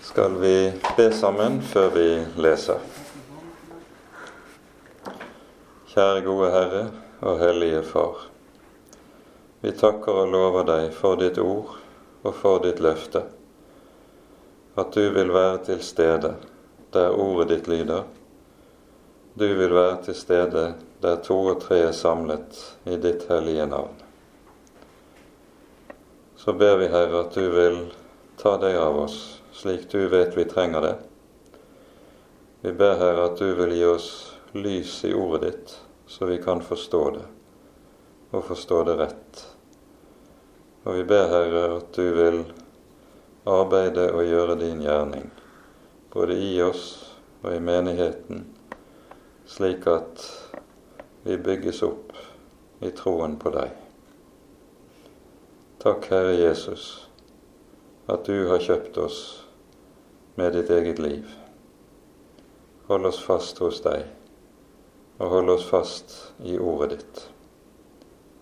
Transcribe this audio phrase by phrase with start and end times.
[0.00, 2.06] skal vi be sammen før vi
[2.40, 2.80] leser.
[5.90, 6.84] Kjære gode Herre
[7.20, 8.22] og Hellige Far.
[9.60, 11.74] Vi takker og lover deg for ditt ord
[12.24, 13.26] og for ditt løfte,
[14.80, 16.32] at du vil være til stede
[16.94, 18.06] der ordet ditt lyder.
[19.36, 20.64] Du vil være til stede
[21.02, 23.92] der to og tre er samlet i ditt hellige navn.
[26.36, 27.82] Så ber vi, Herre, at du vil
[28.40, 30.96] ta deg av oss slik du vet vi trenger det.
[32.60, 34.06] Vi ber, Herre, at du vil gi oss
[34.56, 35.72] lys i ordet ditt,
[36.08, 37.24] så vi kan forstå det,
[38.30, 39.42] og forstå det rett.
[40.84, 42.38] Og vi ber, Herre, at du vil
[43.44, 45.28] arbeide og gjøre din gjerning,
[46.12, 46.86] både i oss
[47.42, 48.46] og i menigheten,
[49.44, 50.24] slik at
[51.26, 52.16] vi bygges opp
[52.80, 53.76] i troen på deg.
[55.84, 56.88] Takk, Herre Jesus,
[58.08, 59.20] at du har kjøpt oss
[60.34, 61.26] med ditt eget liv.
[62.86, 64.06] Hold oss fast hos deg,
[65.18, 67.26] og hold oss fast i ordet ditt.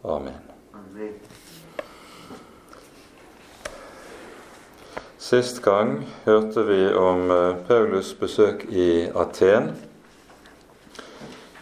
[0.04, 0.40] Amen.
[5.18, 9.74] Sist gang hørte vi om eh, Paulus' besøk i Aten.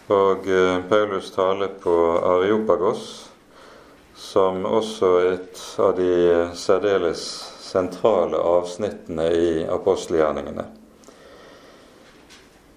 [0.07, 3.33] Og eh, Paulus tale på Areopagos,
[4.15, 6.13] som også er et av de
[6.55, 7.25] særdeles
[7.77, 10.67] sentrale avsnittene i apostelgjerningene.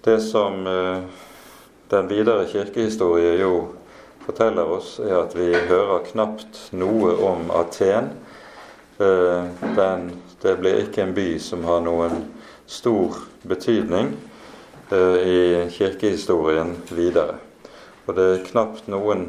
[0.04, 1.02] Det som eh,
[1.90, 3.54] den videre kirkehistorie jo
[4.26, 8.12] forteller oss, er at vi hører knapt noe om Aten.
[9.00, 10.10] Den
[10.42, 12.22] det blir ikke en by som har noen
[12.70, 14.14] stor betydning
[14.88, 15.40] eh, i
[15.74, 17.36] kirkehistorien videre.
[18.06, 19.26] Og det er knapt noen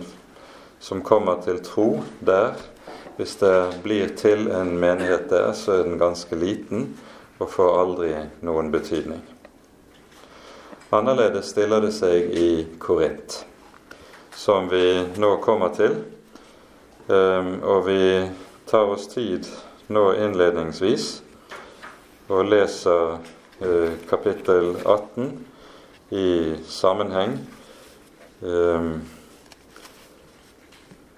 [0.80, 1.90] som kommer til tro
[2.24, 2.56] der.
[3.22, 6.88] Hvis det blir til en menighet der, så er den ganske liten
[7.38, 8.08] og får aldri
[8.42, 9.20] noen betydning.
[10.90, 12.48] Annerledes stiller det seg i
[12.82, 13.36] Korint,
[14.34, 16.00] som vi nå kommer til.
[17.06, 18.02] Um, og vi
[18.66, 19.46] tar oss tid
[19.94, 21.12] nå innledningsvis
[22.34, 23.20] og leser
[23.62, 25.34] eh, kapittel 18
[26.18, 26.30] i
[26.66, 27.38] sammenheng.
[28.42, 28.94] Eh,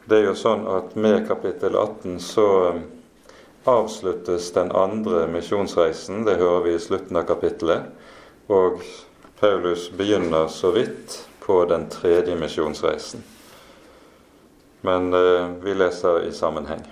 [0.06, 2.81] det er jo sånn at med kapittel 18 så eh,
[3.72, 6.25] avsluttes den andre misjonsreisen.
[6.28, 7.88] Det hører vi i slutten av kapittelet.
[8.52, 8.84] Og
[9.40, 13.24] Paulus begynner så vidt på den tredje misjonsreisen.
[14.84, 16.84] Men eh, vi leser i sammenheng.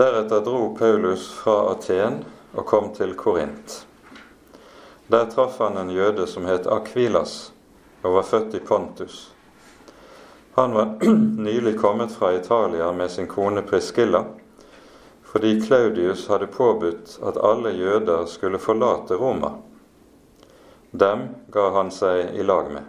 [0.00, 2.24] Deretter dro Paulus fra Aten
[2.56, 3.84] og kom til Korint.
[5.10, 7.52] Der traff han en jøde som het Akvilas
[8.02, 9.28] og var født i Pontus.
[10.60, 10.98] Han var
[11.36, 14.24] nylig kommet fra Italia med sin kone Priscilla,
[15.24, 19.54] fordi Claudius hadde påbudt at alle jøder skulle forlate Roma.
[20.90, 22.84] Dem ga han seg i lag med.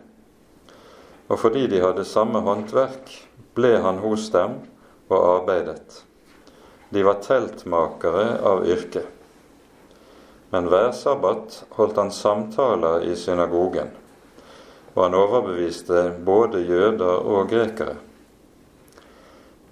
[1.31, 3.15] Og fordi de hadde samme håndverk,
[3.55, 4.59] ble han hos dem
[5.07, 6.03] og arbeidet.
[6.89, 9.05] De var teltmakere av yrke.
[10.51, 13.95] Men hver sabbat holdt han samtaler i synagogen,
[14.93, 17.95] og han overbeviste både jøder og grekere.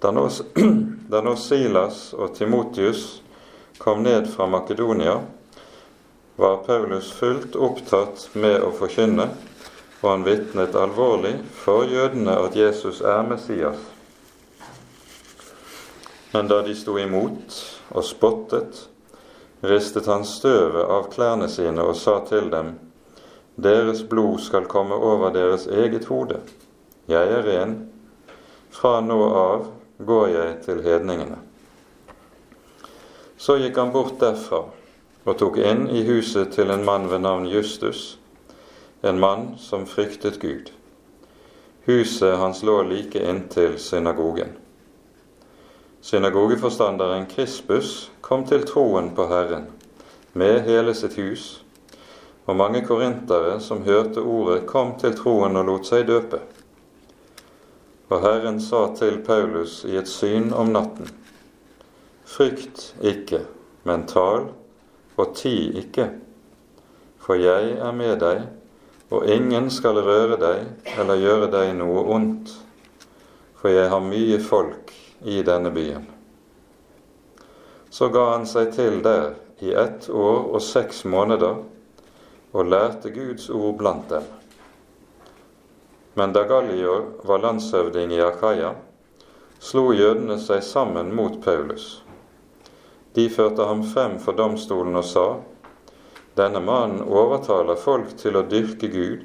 [0.00, 3.20] Da nå, Silas og Timotius
[3.78, 5.18] kom ned fra Makedonia,
[6.36, 9.26] var Paulus fullt opptatt med å forkynne,
[10.00, 13.82] og han vitnet alvorlig for jødene at Jesus er Messias.
[16.32, 17.58] Men da de sto imot
[17.90, 18.86] og spottet,
[19.60, 22.78] ristet han støvet av klærne sine og sa til dem:"
[23.56, 26.40] Deres blod skal komme over deres eget hode.
[27.08, 27.76] Jeg er ren.
[28.70, 29.66] Fra nå av
[30.06, 31.38] går jeg til hedningene.
[33.40, 34.66] Så gikk han bort derfra
[35.24, 38.18] og tok inn i huset til en mann ved navn Justus,
[39.02, 40.70] en mann som fryktet Gud.
[41.86, 44.54] Huset hans lå like inntil synagogen.
[46.00, 49.66] Synagogeforstanderen Krispus kom til troen på Herren
[50.32, 51.64] med hele sitt hus,
[52.46, 56.40] og mange korintere som hørte ordet, kom til troen og lot seg døpe.
[58.10, 61.10] Og Herren sa til Paulus i et syn om natten.:
[62.26, 63.44] Frykt ikke,
[63.84, 64.50] men tal,
[65.16, 66.08] og ti ikke,
[67.18, 68.46] for jeg er med deg,
[69.10, 72.54] og ingen skal røre deg eller gjøre deg noe ondt,
[73.58, 74.94] for jeg har mye folk
[75.26, 76.06] i denne byen.
[77.90, 81.58] Så ga han seg til der i ett år og seks måneder
[82.52, 84.22] og lærte Guds ord blant dem.
[86.14, 86.94] Men da Gallio
[87.24, 88.74] var landshøvding i Akaia,
[89.60, 92.00] slo jødene seg sammen mot Paulus.
[93.14, 95.28] De førte ham frem for domstolen og sa:"
[96.38, 99.24] Denne mannen overtaler folk til å dyrke Gud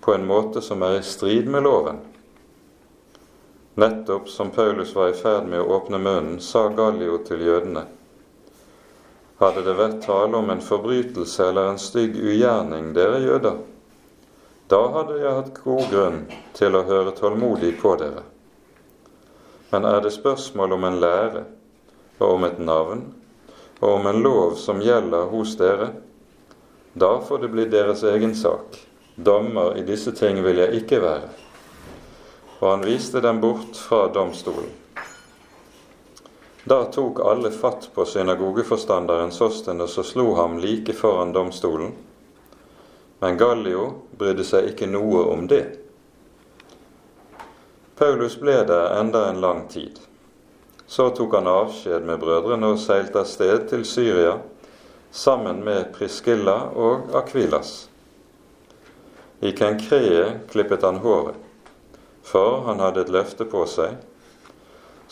[0.00, 2.00] på en måte som er i strid med loven.
[3.74, 7.86] Nettopp som Paulus var i ferd med å åpne munnen, sa Gallio til jødene:"
[9.42, 13.56] Hadde det vært tale om en forbrytelse eller en stygg ugjerning, dere jøder,
[14.70, 16.20] da hadde jeg hatt god grunn
[16.54, 18.22] til å høre tålmodig på dere.
[19.72, 21.42] Men er det spørsmål om en lære
[22.20, 23.02] og om et navn
[23.80, 25.90] og om en lov som gjelder hos dere,
[26.94, 28.78] da får det bli deres egen sak.
[29.16, 31.32] Dommer i disse ting vil jeg ikke være.
[32.60, 34.70] Og han viste dem bort fra domstolen.
[36.64, 41.90] Da tok alle fatt på synagogeforstanderen Sostenes og slo ham like foran domstolen.
[43.18, 43.88] Men Gallio
[44.18, 45.64] brydde seg ikke noe om det.
[47.98, 49.98] Paulus ble der enda en lang tid.
[50.86, 54.36] Så tok han avskjed med brødrene og seilte av sted til Syria
[55.10, 57.88] sammen med Priskilla og Akvilas.
[59.42, 61.34] I Kenkreet klippet han håret,
[62.22, 63.98] for han hadde et løfte på seg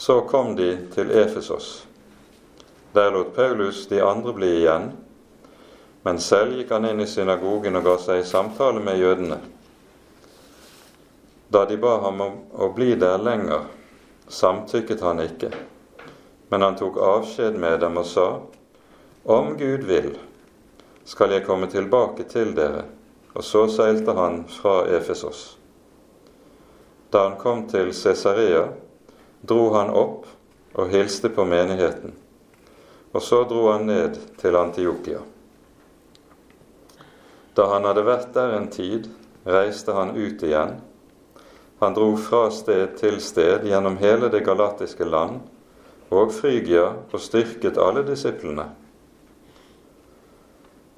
[0.01, 1.87] så kom de til Efesos.
[2.93, 4.87] Der lot Paulus de andre bli igjen,
[6.03, 9.39] men selv gikk han inn i synagogen og ga seg i samtale med jødene.
[11.53, 13.69] Da de ba ham om å bli der lenger,
[14.25, 15.53] samtykket han ikke,
[16.49, 18.29] men han tok avskjed med dem og sa:"
[19.25, 20.15] Om Gud vil,
[21.05, 22.87] skal jeg komme tilbake til dere.
[23.35, 25.59] Og så seilte han fra Efesos.
[27.13, 28.71] Da han kom til Cesarea,
[29.41, 30.27] dro han opp
[30.73, 32.13] og hilste på menigheten.
[33.13, 35.23] Og så dro han ned til Antiokia.
[37.55, 39.09] Da han hadde vært der en tid,
[39.45, 40.77] reiste han ut igjen.
[41.81, 45.41] Han dro fra sted til sted gjennom hele det galatiske land
[46.13, 48.69] og Frygia og styrket alle disiplene.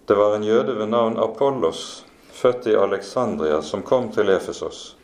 [0.04, 2.04] Det var en jøde ved navn Apollos,
[2.34, 4.96] født i Alexandria, som kom til Efesos.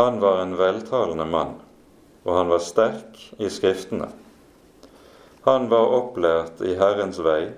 [0.00, 1.58] Han var en veltalende mann
[2.28, 4.10] og han var sterk i Skriftene.
[5.46, 7.54] Han var opplært i Herrens vei,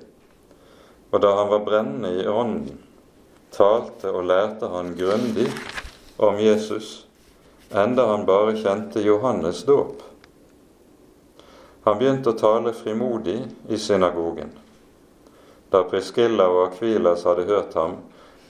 [1.10, 2.76] og da han var brennende i ånden,
[3.50, 5.48] talte og lærte han grundig
[6.22, 6.92] om Jesus,
[7.74, 10.06] enda han bare kjente Johannes dåp.
[11.88, 14.54] Han begynte å tale frimodig i synagogen.
[15.74, 17.98] Da Priskilla og Akvilas hadde hørt ham,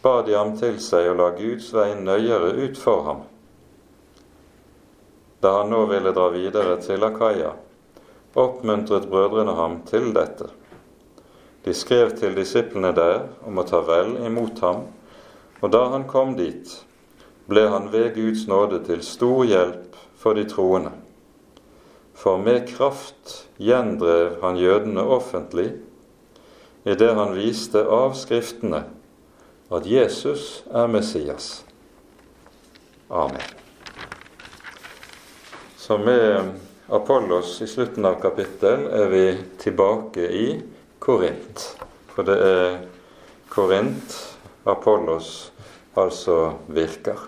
[0.05, 3.28] ba de ham til seg å la Guds vei nøyere ut for ham
[5.40, 7.54] da han nå ville dra videre til Akaya,
[8.34, 10.50] oppmuntret brødrene ham til dette.
[11.64, 14.87] De skrev til disiplene der om å ta vel imot ham,
[15.60, 16.72] og da han kom dit,
[17.50, 20.92] ble han ved Guds nåde til stor hjelp for de troende.
[22.14, 25.70] For med kraft gjendrev han jødene offentlig
[26.84, 28.84] idet han viste av Skriftene
[29.70, 31.64] at Jesus er Messias.
[33.08, 33.60] Amen.
[35.90, 36.50] Så med
[36.88, 39.22] Apollos i slutten av kapittel er vi
[39.58, 40.44] tilbake i
[41.02, 41.64] Korint.
[42.12, 42.76] For det er
[43.50, 44.14] Korint
[44.70, 45.32] Apollos
[45.98, 46.37] altså
[46.70, 47.25] virker.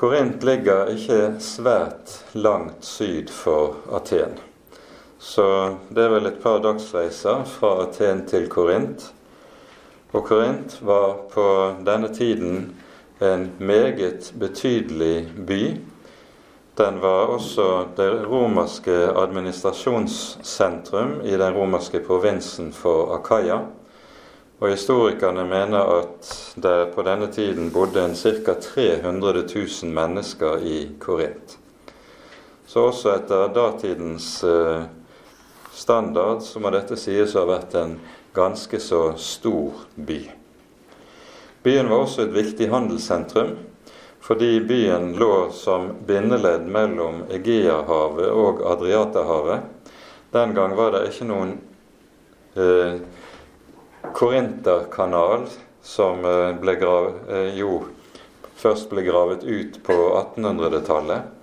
[0.00, 4.32] Korint ligger ikke svært langt syd for Aten.
[5.20, 5.46] Så
[5.92, 9.10] det er vel et par dagsreiser fra Aten til Korint.
[10.08, 11.48] Og Korint var på
[11.84, 12.70] denne tiden
[13.20, 15.76] en meget betydelig by.
[16.78, 23.58] Den var også det romerske administrasjonssentrum i den romerske provinsen for Akaya.
[24.60, 28.54] Og historikerne mener at det på denne tiden bodde en ca.
[28.54, 29.44] 300
[29.82, 31.58] 000 mennesker i Korint.
[32.66, 34.82] Så også etter datidens eh,
[35.72, 38.00] standard så må dette sies å ha vært en
[38.34, 40.37] ganske så stor by.
[41.62, 43.56] Byen var også et viktig handelssentrum,
[44.22, 49.94] fordi byen lå som bindeledd mellom Egeahavet og Adriaterhavet.
[50.32, 51.54] Den gang var det ikke noen
[52.54, 53.00] eh,
[54.14, 55.48] Korinterkanal
[55.82, 57.80] som eh, ble grav, eh, jo
[58.58, 59.96] først ble gravet ut på
[60.36, 61.34] 1800-tallet.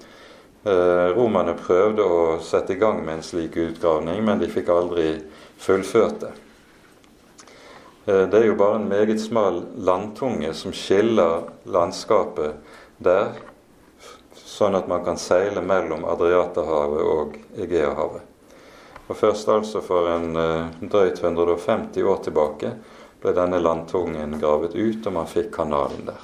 [0.66, 5.12] Eh, romerne prøvde å sette i gang med en slik utgravning, men de fikk aldri
[5.62, 6.34] fullført det.
[8.06, 12.54] Eh, det er jo bare en meget smal landtunge som skiller landskapet
[12.98, 13.34] der,
[14.38, 18.22] sånn at man kan seile mellom Adriaterhavet og Egeahavet.
[19.08, 22.72] Og Først altså for en uh, drøyt 150 år tilbake
[23.22, 26.24] ble denne landtungen gravet ut, og man fikk kanalen der.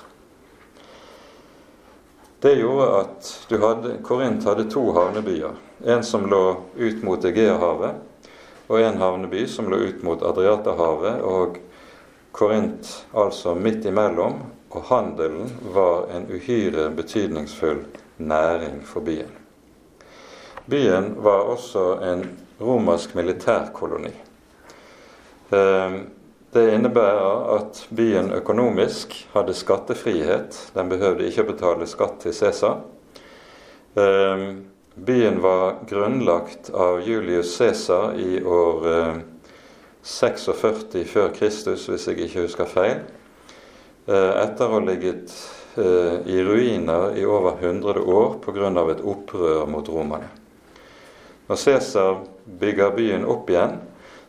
[2.42, 5.58] Det gjorde at hadde, Korint hadde to havnebyer.
[5.86, 6.46] En som lå
[6.78, 8.02] ut mot Egeahavet,
[8.70, 11.22] og en havneby som lå ut mot Adriaterhavet.
[11.22, 11.60] Og
[12.32, 14.40] Korint altså midt imellom,
[14.72, 17.84] og handelen var en uhyre betydningsfull
[18.18, 19.32] næring for byen.
[20.66, 22.26] Byen var også en
[22.62, 24.14] romersk militærkoloni.
[25.52, 26.00] Ehm,
[26.54, 30.72] det innebærer at byen økonomisk hadde skattefrihet.
[30.76, 32.82] Den behøvde ikke å betale skatt til Cæsar.
[34.00, 38.88] Ehm, byen var grunnlagt av Julius Cæsar i år
[40.04, 43.02] 46 eh, før Kristus, hvis jeg ikke husker feil.
[44.10, 45.34] Eh, etter å ha ligget
[45.78, 48.72] eh, i ruiner i over 100 år pga.
[48.92, 50.30] et opprør mot romerne.
[51.48, 53.80] Når Cæsar bygger byen opp igjen,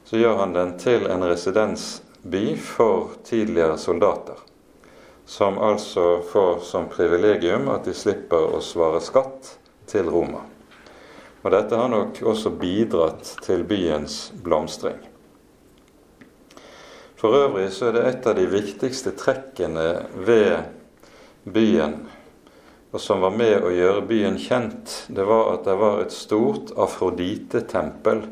[0.04, 4.36] så gjør han den til en residensby for tidligere soldater,
[5.24, 9.54] som altså får som privilegium at de slipper å svare skatt
[9.86, 10.42] til Roma.
[11.42, 15.11] Og Dette har nok også bidratt til byens blomstring.
[17.22, 19.84] For øvrig så er det et av de viktigste trekkene
[20.26, 20.64] ved
[21.46, 22.00] byen,
[22.90, 26.72] og som var med å gjøre byen kjent, det var at det var et stort
[26.74, 28.24] afrodite-tempel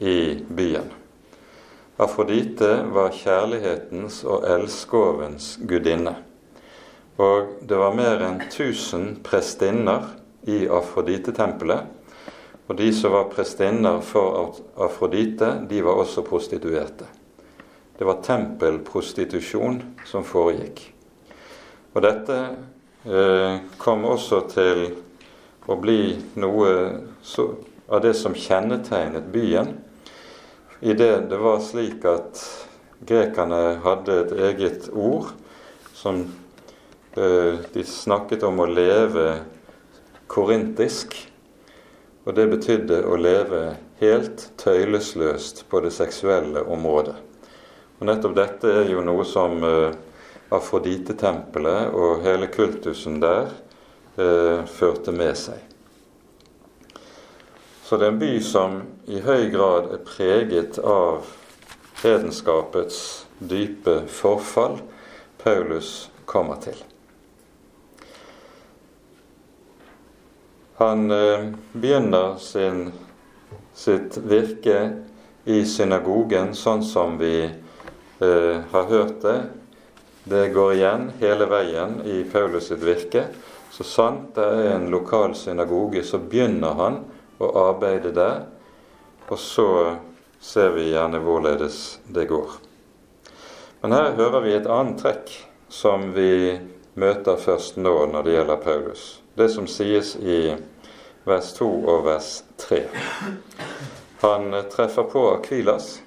[0.00, 0.16] i
[0.48, 0.88] byen.
[2.00, 6.16] Afrodite var kjærlighetens og elskovens gudinne.
[7.20, 10.08] Og det var mer enn 1000 prestinner
[10.48, 11.84] i Afrodite-tempelet.
[12.64, 14.56] Og de som var prestinner for
[14.88, 17.12] Afrodite, de var også prostituerte.
[17.96, 20.82] Det var tempelprostitusjon som foregikk.
[21.96, 22.36] Og dette
[23.08, 24.82] eh, kom også til
[25.66, 26.70] å bli noe
[27.24, 27.48] så,
[27.88, 29.72] av det som kjennetegnet byen
[30.80, 32.42] i det det var slik at
[33.08, 35.30] grekerne hadde et eget ord
[35.96, 36.20] som
[37.16, 39.28] eh, de snakket om å leve
[40.28, 41.16] korintisk.
[42.26, 43.62] Og det betydde å leve
[44.02, 47.16] helt tøylesløst på det seksuelle området.
[47.98, 49.94] Og nettopp dette er jo noe som eh,
[50.52, 53.48] Afrodite-tempelet og hele kultusen der
[54.20, 55.62] eh, førte med seg.
[57.86, 61.30] Så det er en by som i høy grad er preget av
[62.02, 62.98] hedenskapets
[63.38, 64.80] dype forfall
[65.42, 66.76] Paulus kommer til.
[70.76, 72.90] Han eh, begynner sin,
[73.74, 74.80] sitt virke
[75.48, 77.46] i synagogen sånn som vi
[78.20, 79.40] eh, har hørt det.
[80.24, 83.26] Det går igjen hele veien i Paulus sitt virke.
[83.70, 87.00] Så sant det er en lokal synagoge, så begynner han
[87.38, 88.46] å arbeide der.
[89.28, 89.68] Og så
[90.40, 92.56] ser vi gjerne hvorledes det går.
[93.82, 95.30] Men her hører vi et annet trekk
[95.68, 96.56] som vi
[96.96, 99.04] møter først nå når det gjelder Paulus.
[99.36, 100.56] Det som sies i
[101.26, 102.30] vers 2 og vers
[102.62, 102.80] 3.
[104.22, 105.98] Han treffer på Akvilas,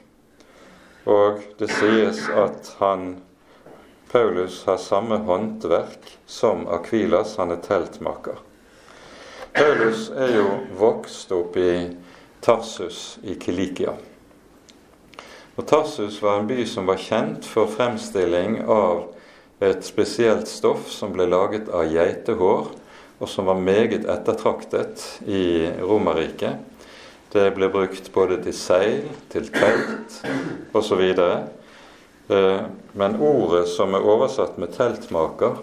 [1.06, 3.20] og det sies at han
[4.12, 8.39] Paulus har samme håndverk som Akvilas, han er teltmaker.
[9.53, 10.48] Paulus er jo
[10.79, 11.91] vokst opp i
[12.41, 13.94] Tarsus i Kilikia.
[15.60, 19.10] Og Tarsus var en by som var kjent for fremstilling av
[19.60, 22.70] et spesielt stoff som ble laget av geitehår,
[23.20, 26.63] og som var meget ettertraktet i Romerriket.
[27.29, 30.15] Det ble brukt både til seil, til telt
[30.74, 31.03] osv.
[32.29, 32.62] Eh,
[32.98, 35.59] men ordet som er oversatt med teltmaker,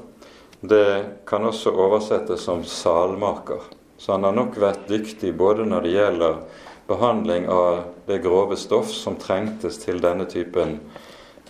[0.61, 3.65] det kan også oversettes som salmaker.
[3.99, 6.39] Så han har nok vært dyktig både når det gjelder
[6.87, 10.79] behandling av det grove stoff som trengtes til denne typen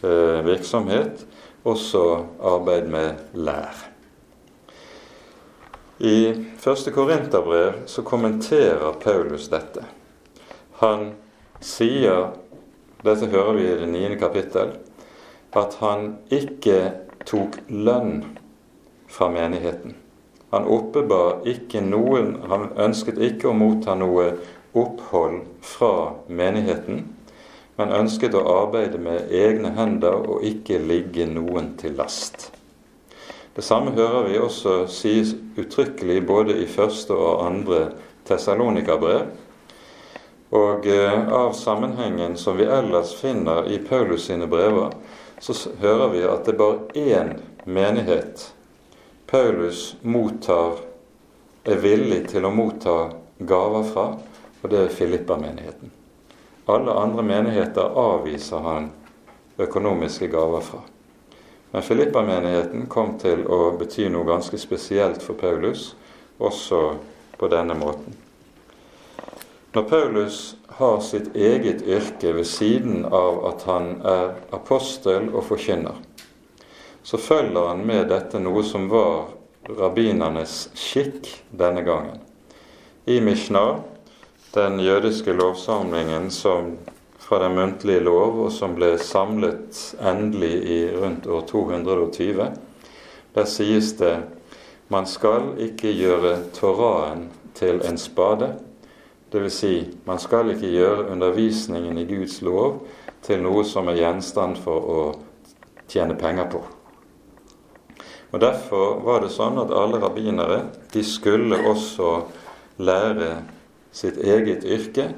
[0.01, 1.27] eh, virksomhet,
[1.67, 2.07] også
[2.41, 3.85] arbeid med lær.
[5.99, 9.85] I første Korinterbrev så kommenterer Paulus dette.
[10.81, 11.13] Han
[11.65, 12.33] sier,
[13.05, 14.75] dette hører vi i det niende kapittel,
[15.57, 16.81] at han ikke
[17.25, 18.21] tok lønn
[19.09, 19.97] fra menigheten.
[20.53, 24.29] Han oppbar ikke noen Han ønsket ikke å motta noe
[24.77, 27.07] opphold fra menigheten,
[27.77, 32.51] men ønsket å arbeide med egne hender og ikke ligge noen til last.
[33.57, 37.83] Det samme hører vi også sies uttrykkelig både i første og andre
[38.29, 39.31] Tessalonika-brev.
[40.51, 44.93] Og eh, av sammenhengen som vi ellers finner i Paulus sine brever,
[45.39, 47.33] så hører vi at det er bare én
[47.65, 48.53] menighet
[49.27, 50.79] Paulus mottar,
[51.65, 54.05] er villig til å motta gaver fra,
[54.63, 55.91] og det er Filippa-menigheten.
[56.71, 58.93] Alle andre menigheter avviser han
[59.59, 60.85] økonomiske gaver fra.
[61.73, 65.97] Men Filippa-menigheten kom til å bety noe ganske spesielt for Paulus,
[66.39, 66.85] også
[67.39, 68.15] på denne måten.
[69.77, 75.99] Når Paulus har sitt eget yrke ved siden av at han er apostel og forkynner,
[77.05, 79.35] så følger han med dette noe som var
[79.69, 82.23] rabbinernes skikk denne gangen.
[83.05, 83.83] I Mishnah,
[84.55, 86.79] den jødiske lovsamlingen som
[87.21, 92.49] fra den muntlige lov, og som ble samlet endelig i rundt år 220,
[93.37, 94.15] der sies det
[94.89, 97.29] man skal ikke gjøre Toraen
[97.61, 98.55] til en spade.
[99.37, 99.59] Dvs.
[99.61, 99.75] Si,
[100.09, 102.87] man skal ikke gjøre undervisningen i Guds lov
[103.27, 105.01] til noe som er gjenstand for å
[105.93, 106.63] tjene penger på.
[108.33, 110.63] Og Derfor var det sånn at alle rabbinere
[110.93, 112.15] de skulle også
[112.81, 113.31] lære
[113.97, 115.11] sitt eget yrke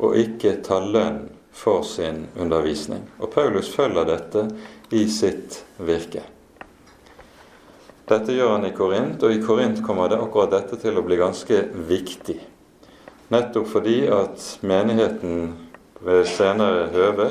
[0.00, 3.04] og ikke ta lønn for sin undervisning.
[3.20, 4.48] Og Paulus følger dette
[4.96, 6.24] i sitt virke.
[8.06, 11.16] Dette gjør han i Korint, og i Korint kommer det akkurat dette til å bli
[11.18, 12.38] ganske viktig.
[13.32, 15.48] Nettopp fordi at menigheten
[16.06, 17.28] ved senere høve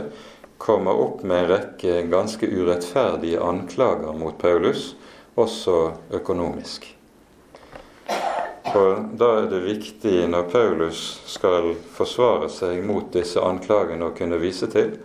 [0.60, 4.94] kommer opp med en rekke ganske urettferdige anklager mot Paulus,
[5.36, 6.88] også økonomisk.
[8.72, 14.40] For da er det viktig når Paulus skal forsvare seg mot disse anklagene å kunne
[14.42, 14.98] vise til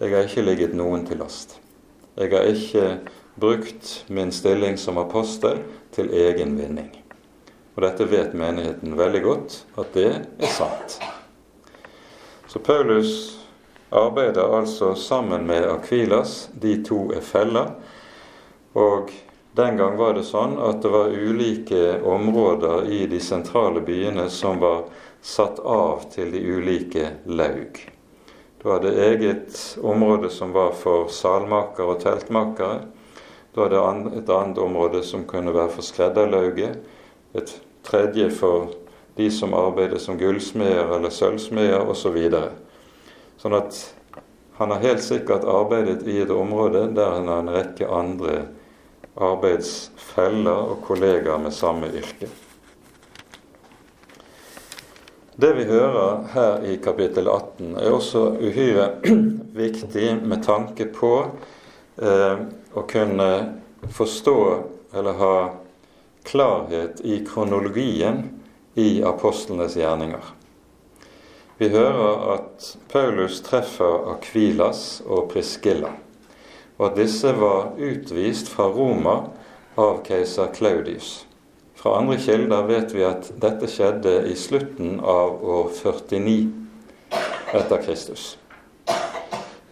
[0.00, 1.58] jeg har ikke ligget noen til last.
[2.16, 2.84] Jeg har ikke
[3.36, 5.60] brukt min stilling som apostel
[5.92, 6.99] til egen vinning.
[7.74, 10.98] Og dette vet menigheten veldig godt, at det er sant.
[12.50, 13.38] Så Paulus
[13.90, 16.48] arbeider altså sammen med Akvilas.
[16.52, 17.74] De to er feller.
[18.74, 19.12] Og
[19.54, 24.60] den gang var det sånn at det var ulike områder i de sentrale byene som
[24.62, 24.84] var
[25.22, 27.80] satt av til de ulike laug.
[28.62, 32.82] Du hadde eget område som var for salmakere og teltmakere.
[33.54, 33.82] Du hadde
[34.20, 36.78] et annet område som kunne være for skredderlauget.
[37.34, 37.54] Et
[37.86, 38.72] tredje for
[39.16, 42.18] de som arbeider som gullsmeder eller sølvsmeder osv.
[42.30, 42.44] Så
[43.42, 43.80] sånn at
[44.60, 48.42] han har helt sikkert arbeidet i et område der han har en rekke andre
[49.20, 52.28] arbeidsfeller og kollegaer med samme yrke.
[55.40, 58.90] Det vi hører her i kapittel 18, er også uhyre
[59.62, 61.14] viktig med tanke på
[61.96, 62.42] eh,
[62.76, 63.30] å kunne
[63.96, 64.36] forstå
[64.92, 65.34] eller ha
[66.24, 68.22] klarhet i kronologien
[68.74, 70.22] i apostlenes gjerninger.
[71.58, 75.92] Vi hører at Paulus treffer Akvilas og Priskilla
[76.80, 79.18] og at disse var utvist fra Roma
[79.76, 81.26] av keiser Claudius.
[81.76, 86.38] Fra andre kilder vet vi at dette skjedde i slutten av år 49
[87.52, 88.24] etter Kristus.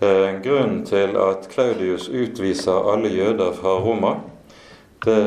[0.05, 4.19] Eh, grunnen til at Claudius utviser alle jøder fra Roma,
[5.05, 5.23] det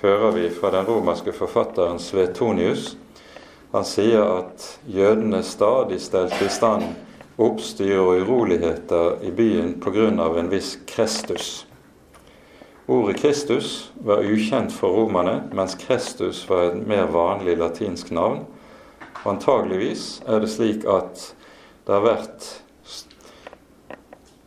[0.00, 2.96] hører vi fra den romerske forfatteren Svetonius.
[3.72, 6.84] Han sier at jødene stadig stelte i stand
[7.38, 10.08] oppstyr og uroligheter i byen pga.
[10.38, 11.66] en viss Krestus.
[12.86, 18.46] Ordet Kristus var ukjent for romerne, mens Krestus var et mer vanlig latinsk navn.
[19.26, 21.34] Antageligvis er det slik at
[21.86, 22.48] det har vært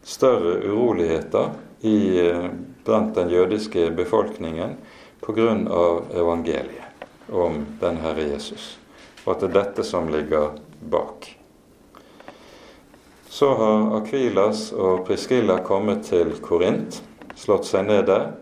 [0.04, 2.50] større uroligheter i, eh,
[2.86, 4.78] blant den jødiske befolkningen
[5.22, 6.02] pga.
[6.14, 8.78] evangeliet om den Herre Jesus,
[9.26, 11.30] og at det er dette som ligger bak.
[13.32, 17.00] Så har Akvilas og Priskilla kommet til Korint,
[17.40, 18.34] slått seg ned der.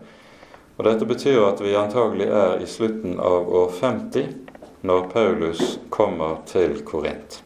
[0.76, 4.32] Og Dette betyr at vi antagelig er i slutten av år 50
[4.82, 7.42] når Paulus kommer til Korint.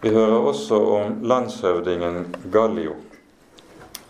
[0.00, 2.96] Vi hører også om landshøvdingen Gallio,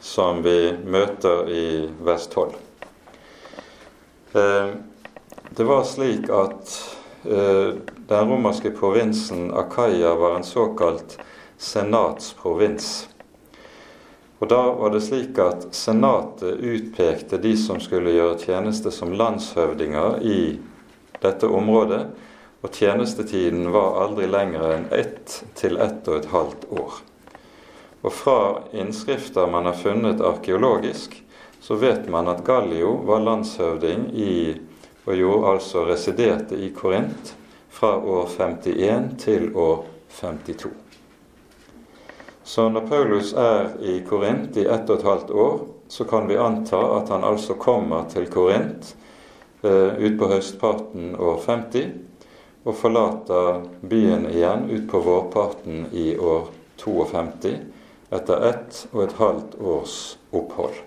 [0.01, 1.67] som vi møter i
[2.07, 2.55] vers 12.
[2.55, 2.64] Eh,
[4.35, 6.73] det var slik at
[7.25, 7.77] eh,
[8.09, 11.19] den romerske provinsen Akaya var en såkalt
[11.57, 13.09] senatsprovins.
[14.39, 20.19] Og Da var det slik at Senatet utpekte de som skulle gjøre tjeneste som landshøvdinger
[20.21, 20.59] i
[21.23, 22.03] dette området,
[22.65, 26.99] og tjenestetiden var aldri lenger enn ett til ett og et halvt år.
[28.05, 28.39] Og fra
[28.77, 31.15] innskrifter man har funnet arkeologisk,
[31.65, 34.53] så vet man at Gallio var landshøvding i,
[35.07, 37.31] og jo altså residerte i Korint
[37.73, 40.69] fra år 51 til år 52.
[42.45, 46.37] Så når Paulus er i Korint i ett og et halvt år, så kan vi
[46.37, 48.93] anta at han altså kommer til Korint
[49.65, 51.93] eh, utpå høstparten år 50
[52.65, 56.51] og forlater byen igjen utpå vårparten i år
[56.85, 57.57] 52
[58.13, 60.85] etter ett og et halvt års opphold.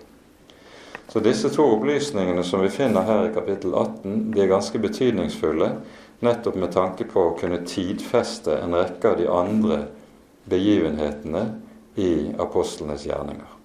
[1.08, 5.70] Så disse to opplysningene som vi finner her i kapittel 18, de er ganske betydningsfulle
[6.20, 9.78] nettopp med tanke på å kunne tidfeste en rekke av de andre
[10.48, 11.46] begivenhetene
[11.96, 13.56] i apostlenes gjerninger.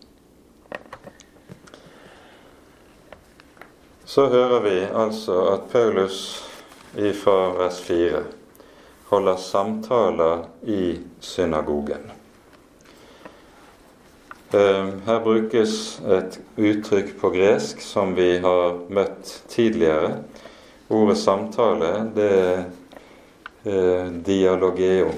[4.07, 6.23] Så hører vi altså at Paulus
[7.19, 8.23] fra vers 4
[9.11, 12.12] holder samtaler i synagogen.
[14.53, 20.19] Ehm, her brukes et uttrykk på gresk som vi har møtt tidligere.
[20.93, 22.59] Ordet samtale, det er
[23.65, 25.09] eh, dialogeo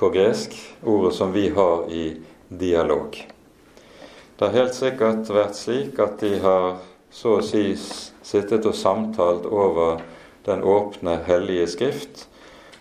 [0.00, 0.56] på gresk.
[0.82, 2.16] Ordet som vi har i
[2.48, 3.14] dialog.
[4.38, 6.80] Det har helt sikkert vært slik at de har
[7.14, 10.02] så å si sittet og samtalt over
[10.48, 12.26] den åpne, hellige Skrift.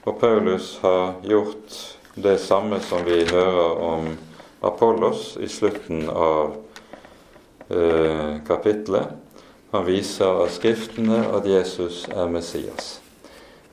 [0.07, 1.77] Og Paulus har gjort
[2.17, 4.15] det samme som vi hører om
[4.61, 6.55] Apollos i slutten av
[7.69, 9.07] eh, kapittelet.
[9.71, 12.97] Han viser av Skriftene at Jesus er Messias.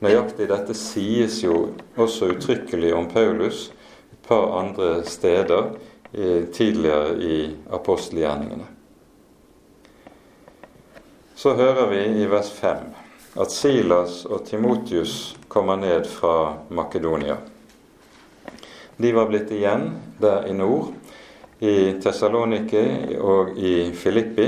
[0.03, 3.69] Nøyaktig dette sies jo også uttrykkelig om Paulus
[4.11, 5.71] et par andre steder
[6.11, 7.37] i, tidligere i
[7.73, 8.67] apostelgjerningene.
[11.35, 12.85] Så hører vi i vers 5
[13.39, 17.35] at Silas og Timotius kommer ned fra Makedonia.
[18.97, 20.93] De var blitt igjen der i nord,
[21.59, 24.47] i Tessaloniki og i Filippi.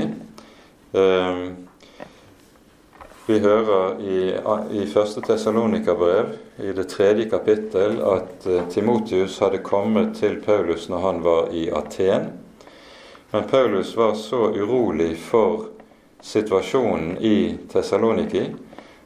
[0.92, 1.42] Ehm,
[3.28, 4.20] vi hører i,
[4.80, 6.30] i første Tessalonika-brev,
[6.64, 11.66] i det tredje kapittel, at eh, Timotius hadde kommet til Paulus når han var i
[11.68, 12.30] Aten.
[13.30, 15.68] Men Paulus var så urolig for
[16.24, 18.46] situasjonen i Tessaloniki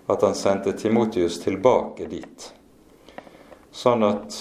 [0.07, 2.53] at han sendte Timotius tilbake dit.
[3.75, 4.39] Sånn at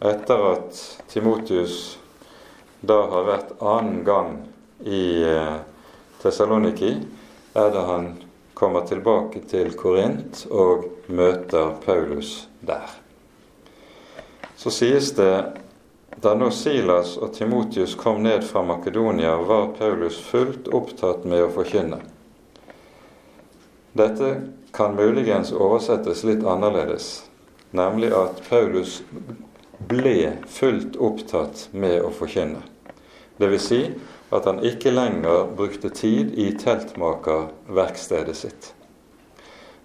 [0.00, 1.98] etter at Timotius
[2.80, 4.36] da har vært annen gang
[4.84, 5.56] i eh,
[6.22, 6.92] Tessaloniki,
[7.56, 8.10] er det han
[8.56, 12.88] kommer tilbake til Korint og møter Paulus der.
[14.56, 15.32] Så sies det
[16.20, 21.50] da nå Silas og Timotius kom ned fra Makedonia, var Paulus fullt opptatt med å
[21.52, 22.00] forkynne.
[23.96, 24.30] Dette
[24.76, 27.26] kan muligens oversettes litt annerledes,
[27.76, 29.02] nemlig at Paulus
[29.78, 32.62] ble fullt opptatt med å forkynne.
[33.36, 33.66] Dvs.
[33.68, 33.80] Si
[34.34, 38.72] at han ikke lenger brukte tid i teltmakerverkstedet sitt.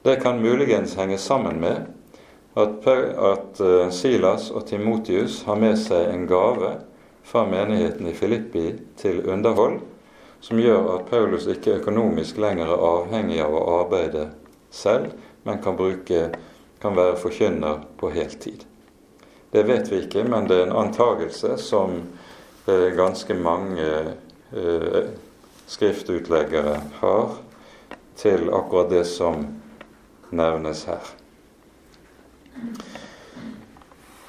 [0.01, 1.85] Det kan muligens henge sammen med
[2.53, 6.71] at, eh, Silas og Timotius har med seg en gave
[7.23, 9.79] fra menigheten i Filippi til underhold,
[10.39, 14.31] som gjør at Paulus ikke økonomisk lenger er avhengig av å arbeide
[14.71, 15.13] selv,
[15.45, 16.31] men kan, bruke,
[16.81, 18.65] kan være forkynner på heltid.
[19.51, 21.97] Det vet vi ikke, men det er en antagelse som
[22.67, 23.87] eh, ganske mange
[24.55, 25.09] eh,
[25.67, 27.35] skriftutleggere har
[28.15, 29.43] til akkurat det som
[30.31, 31.11] nevnes her.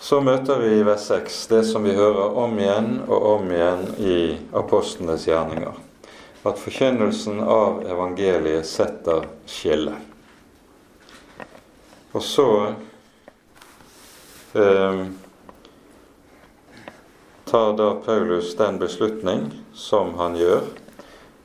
[0.03, 3.85] Så møter vi i vers 6 det som vi hører om igjen og om igjen
[4.03, 4.17] i
[4.59, 5.77] apostlenes gjerninger.
[6.43, 10.11] At forkynnelsen av evangeliet setter skillet.
[12.11, 12.49] Og så
[14.55, 15.07] eh,
[17.45, 20.63] tar da Paulus den beslutning som han gjør,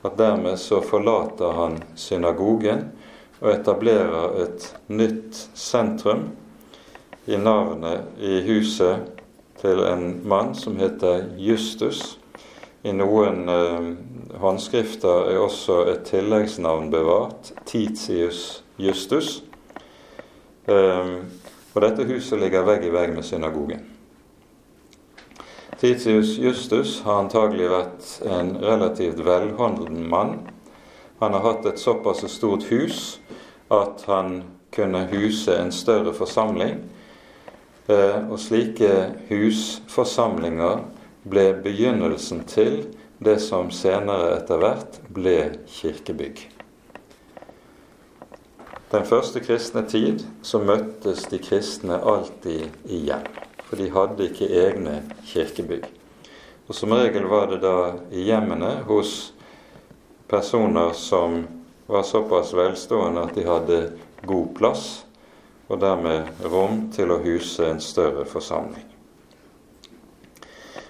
[0.07, 2.85] at dermed så forlater han synagogen
[3.41, 6.29] og etablerer et nytt sentrum
[7.27, 9.09] i navnet i huset
[9.61, 12.17] til en mann som heter Justus.
[12.87, 13.89] I noen eh,
[14.39, 19.41] håndskrifter er også et tilleggsnavn bevart, Titius Justus.
[20.69, 21.17] Eh,
[21.77, 23.83] og dette huset ligger vegg i vegg med synagogen.
[25.77, 30.39] Titius Justus har antagelig vært en relativt velholden mann.
[31.21, 33.19] Han har hatt et såpass stort hus
[33.69, 34.41] at han
[34.73, 36.81] kunne huse en større forsamling.
[37.87, 38.91] Eh, og slike
[39.29, 40.81] husforsamlinger
[41.29, 42.87] ble begynnelsen til
[43.21, 45.39] det som senere etter hvert ble
[45.77, 46.47] kirkebygg
[48.91, 53.25] den første kristne tid så møttes de kristne alltid igjen.
[53.67, 55.89] For de hadde ikke egne kirkebygg.
[56.67, 59.33] Og som regel var det da i hjemmene hos
[60.31, 61.41] personer som
[61.87, 63.81] var såpass velstående at de hadde
[64.27, 64.85] god plass,
[65.67, 68.87] og dermed rom til å huse en større forsamling.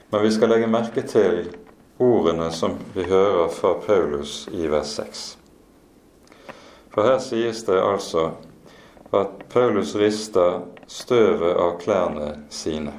[0.10, 1.50] Men vi skal legge merke til
[1.98, 5.37] ordene som vi hører fra Paulus i vers 6.
[6.98, 8.32] For her sies det altså
[9.14, 12.94] at Paulus rister støvet av klærne sine.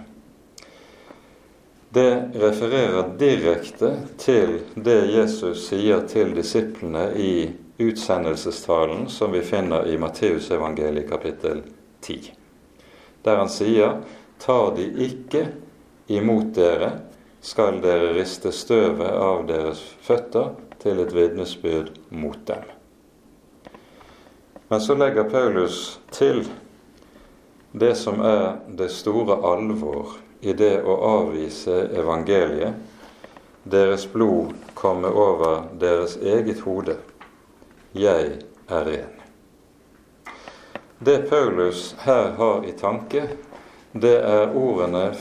[1.91, 3.91] det refererer direkte
[4.23, 7.51] til det Jesus sier til disiplene i
[7.83, 11.65] utsendelsestalen som vi finner i Matteusevangeliet kapittel
[12.01, 12.33] 10.
[13.27, 13.99] Der han sier
[14.39, 15.47] tar de ikke
[16.07, 17.01] imot dere,
[17.43, 22.78] skal dere riste støvet av deres føtter til et vitnesbyrd mot dem.
[24.69, 26.43] Men så legger Paulus til
[27.73, 32.77] det som er det store alvor i det å avvise evangeliet.
[33.69, 36.97] Deres blod kommer over deres eget hode.
[37.93, 39.15] Jeg er ren.
[40.99, 43.25] Det Paulus her har i tanke,
[43.93, 45.13] det er ordene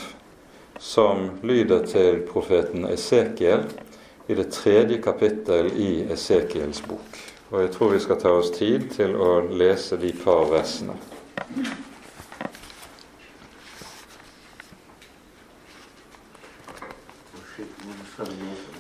[0.79, 3.63] som lyder til profeten Esekiel
[4.27, 7.26] i det tredje kapittel i Esekiels bok.
[7.49, 10.97] Og jeg tror vi skal ta oss tid til å lese de par versene.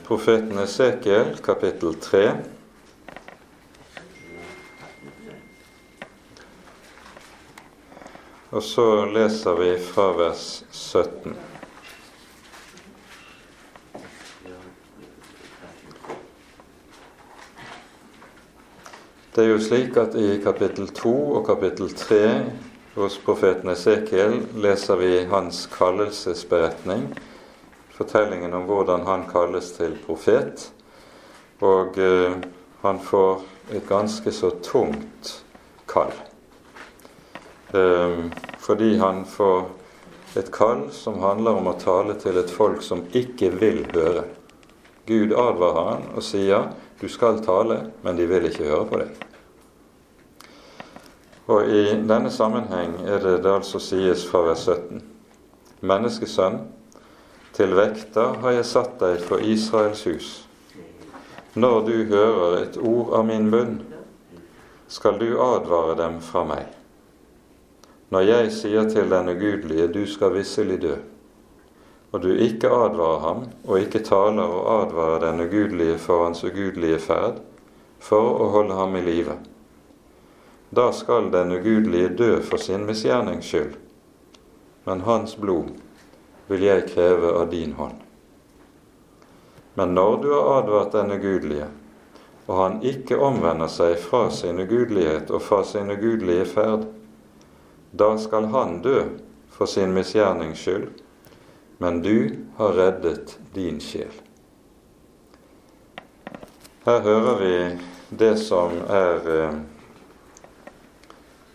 [0.07, 2.23] Profeten Esekiel, kapittel 3.
[8.51, 11.56] Og så leser vi fra vers 17.
[19.37, 22.21] Det er jo slik at i kapittel 2 og kapittel 3
[22.95, 27.03] hos profeten Esekiel leser vi hans kallelsesberetning
[27.93, 30.71] fortellingen om hvordan han kalles til profet.
[31.61, 32.33] Og eh,
[32.81, 33.45] han får
[33.77, 35.35] et ganske så tungt
[35.85, 36.17] kall.
[37.77, 38.25] Eh,
[38.57, 39.69] fordi han får
[40.41, 44.25] et kall som handler om å tale til et folk som ikke vil høre.
[45.05, 49.26] Gud advarer han og sier du skal tale, men de vil ikke høre på deg.
[51.47, 54.99] Og I denne sammenheng er det det altså sies fra vers 17.
[55.87, 56.59] Menneskesønn,
[57.55, 60.27] til vekter har jeg satt deg for Israels hus.
[61.55, 63.79] Når du hører et ord av min munn,
[64.91, 66.67] skal du advare dem fra meg.
[68.11, 70.95] Når jeg sier til den ugudelige, du skal visselig dø,
[72.11, 76.99] og du ikke advarer ham, og ikke taler og advarer den ugudelige for hans ugudelige
[77.03, 77.39] ferd,
[77.99, 79.39] for å holde ham i live,
[80.69, 83.75] da skal den ugudelige dø for sin misgjernings skyld,
[84.83, 85.71] men hans blod
[86.47, 88.03] vil jeg kreve av din hånd.
[89.77, 91.67] Men når du har advart den ugudelige,
[92.47, 96.87] og han ikke omvender seg fra sin ugudelighet og fra sin ugudelige ferd,
[97.91, 99.01] da skal han dø
[99.51, 100.89] for sin misgjernings skyld,
[101.77, 104.11] men du har reddet din sjel.
[106.87, 107.55] Her hører vi
[108.09, 109.55] det som er eh,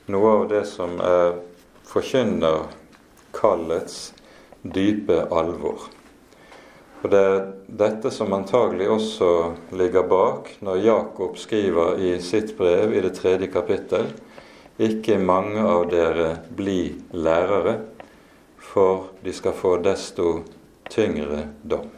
[0.07, 1.33] noe av det som er
[1.87, 4.15] forkynnerkallets
[4.63, 5.79] dype alvor.
[7.03, 12.95] Og Det er dette som antagelig også ligger bak når Jakob skriver i sitt brev
[12.95, 14.07] i det tredje kapittel
[14.79, 17.81] ikke mange av dere bli lærere,
[18.59, 20.45] for de skal få desto
[20.91, 21.91] tyngre dom.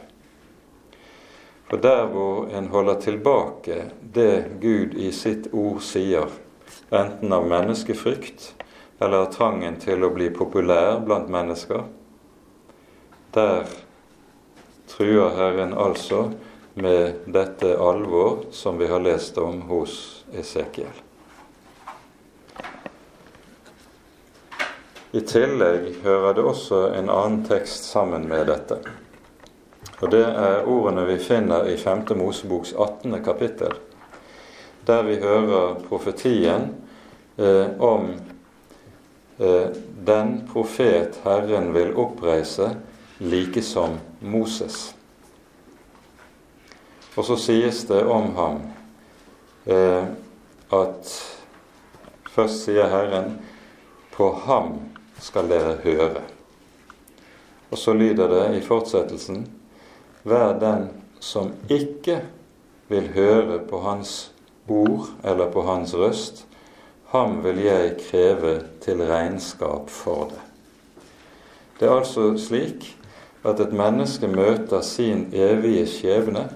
[1.69, 6.27] For der hvor en holder tilbake det Gud i sitt ord sier,
[6.89, 8.53] enten av menneskefrykt
[8.99, 11.83] eller av trangen til å bli populær blant mennesker,
[13.35, 13.65] der
[14.89, 16.29] truer Herren altså
[16.75, 19.97] med dette alvor som vi har lest om hos
[20.35, 21.01] Esekiel.
[25.15, 28.81] I tillegg hører det også en annen tekst sammen med dette.
[30.01, 32.01] Og Det er ordene vi finner i 5.
[32.19, 33.23] Moseboks 18.
[33.23, 33.71] kapittel,
[34.85, 36.69] der vi hører profetien
[37.37, 38.11] eh, om
[39.37, 39.67] eh,
[40.05, 42.75] den profet Herren vil oppreise
[43.17, 44.95] like som Moses.
[47.15, 48.61] Og så sies det om ham
[49.65, 50.05] eh,
[50.75, 51.11] at
[52.35, 53.37] først sier Herren
[54.15, 54.77] på ham
[55.23, 56.23] skal dere høre.
[57.71, 59.45] Og så lyder det i fortsettelsen
[60.25, 60.87] Vær den
[61.21, 62.23] som ikke
[62.89, 64.31] vil høre på hans
[64.67, 66.45] ord eller på hans røst,
[67.13, 70.41] ham vil jeg kreve til regnskap for det.
[71.79, 72.87] Det er altså slik
[73.45, 76.47] at et menneske møter sin evige skjebne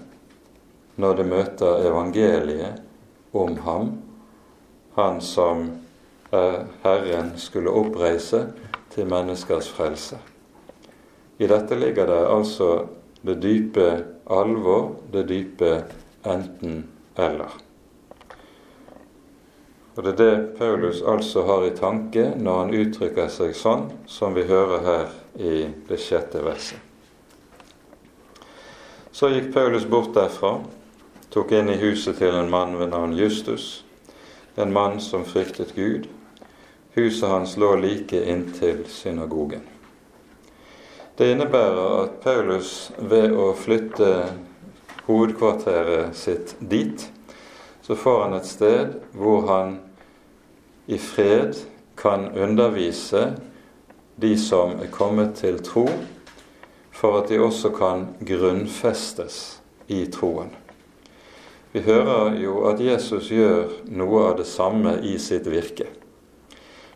[0.99, 2.81] når det møter evangeliet
[3.33, 3.91] om ham,
[4.95, 5.69] han som
[6.31, 8.47] Herren skulle oppreise
[8.93, 10.17] til menneskers frelse.
[11.39, 12.69] I dette ligger det altså
[13.25, 13.87] det dype
[14.29, 15.83] alvor, det dype
[16.25, 17.68] enten-eller.
[19.99, 24.31] Og Det er det Paulus altså har i tanke når han uttrykker seg sånn som
[24.31, 26.79] vi hører her i det sjette verset.
[29.11, 30.53] Så gikk Paulus bort derfra,
[31.35, 33.83] tok inn i huset til en mann ved navn Justus,
[34.55, 36.07] en mann som fryktet Gud.
[36.95, 39.67] Huset hans lå like inntil synagogen.
[41.19, 44.15] Det innebærer at Paulus ved å flytte
[45.09, 47.03] hovedkvarteret sitt dit,
[47.83, 49.77] så får han et sted hvor han
[50.89, 51.53] i fred
[51.99, 53.33] kan undervise
[54.15, 55.85] de som er kommet til tro,
[56.91, 60.49] for at de også kan grunnfestes i troen.
[61.71, 65.85] Vi hører jo at Jesus gjør noe av det samme i sitt virke.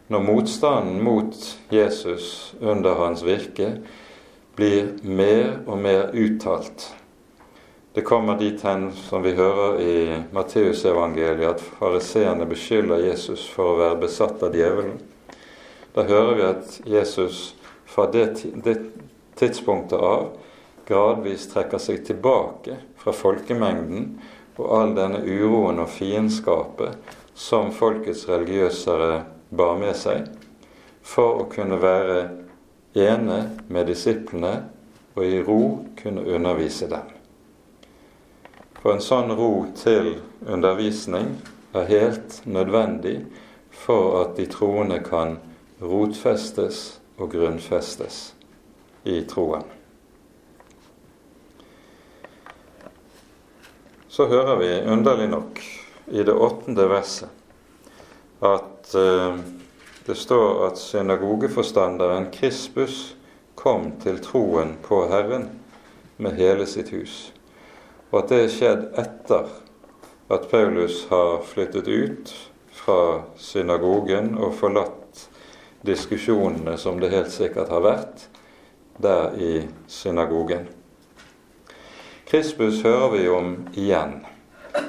[0.10, 1.38] Når motstanden mot
[1.72, 3.76] Jesus under hans virke
[4.58, 6.90] blir mer og mer uttalt,
[7.94, 13.80] det kommer dit hen, som vi hører i Matteusevangeliet, at fariseerne beskylder Jesus for å
[13.84, 14.98] være besatt av djevelen.
[15.94, 17.54] Da hører vi at Jesus
[17.86, 18.26] fra det,
[18.66, 18.80] det
[19.38, 20.32] tidspunktet av
[20.90, 24.10] gradvis trekker seg tilbake fra folkemengden
[24.58, 26.98] og all denne uroen og fiendskapet
[27.38, 30.26] som folkets religiøsere bar med seg,
[31.06, 32.22] for å kunne være
[32.98, 34.64] ene med disiplene
[35.14, 35.64] og i ro
[36.00, 37.22] kunne undervise dem.
[38.84, 41.38] For en sånn ro til undervisning
[41.72, 43.22] er helt nødvendig
[43.72, 45.38] for at de troende kan
[45.80, 46.80] rotfestes
[47.16, 48.18] og grunnfestes
[49.08, 49.64] i troen.
[54.12, 55.62] Så hører vi underlig nok
[56.12, 57.32] i det åttende verset
[58.44, 59.40] at eh,
[60.04, 63.16] det står at synagogeforstanderen Krispus
[63.56, 65.48] kom til troen på Herren
[66.20, 67.33] med hele sitt hus
[68.14, 69.48] og at det er skjedd etter
[70.34, 72.34] at Paulus har flyttet ut
[72.78, 75.24] fra synagogen og forlatt
[75.82, 78.28] diskusjonene som det helt sikkert har vært
[79.02, 79.54] der i
[79.90, 80.70] synagogen.
[82.30, 84.20] Krispus hører vi om igjen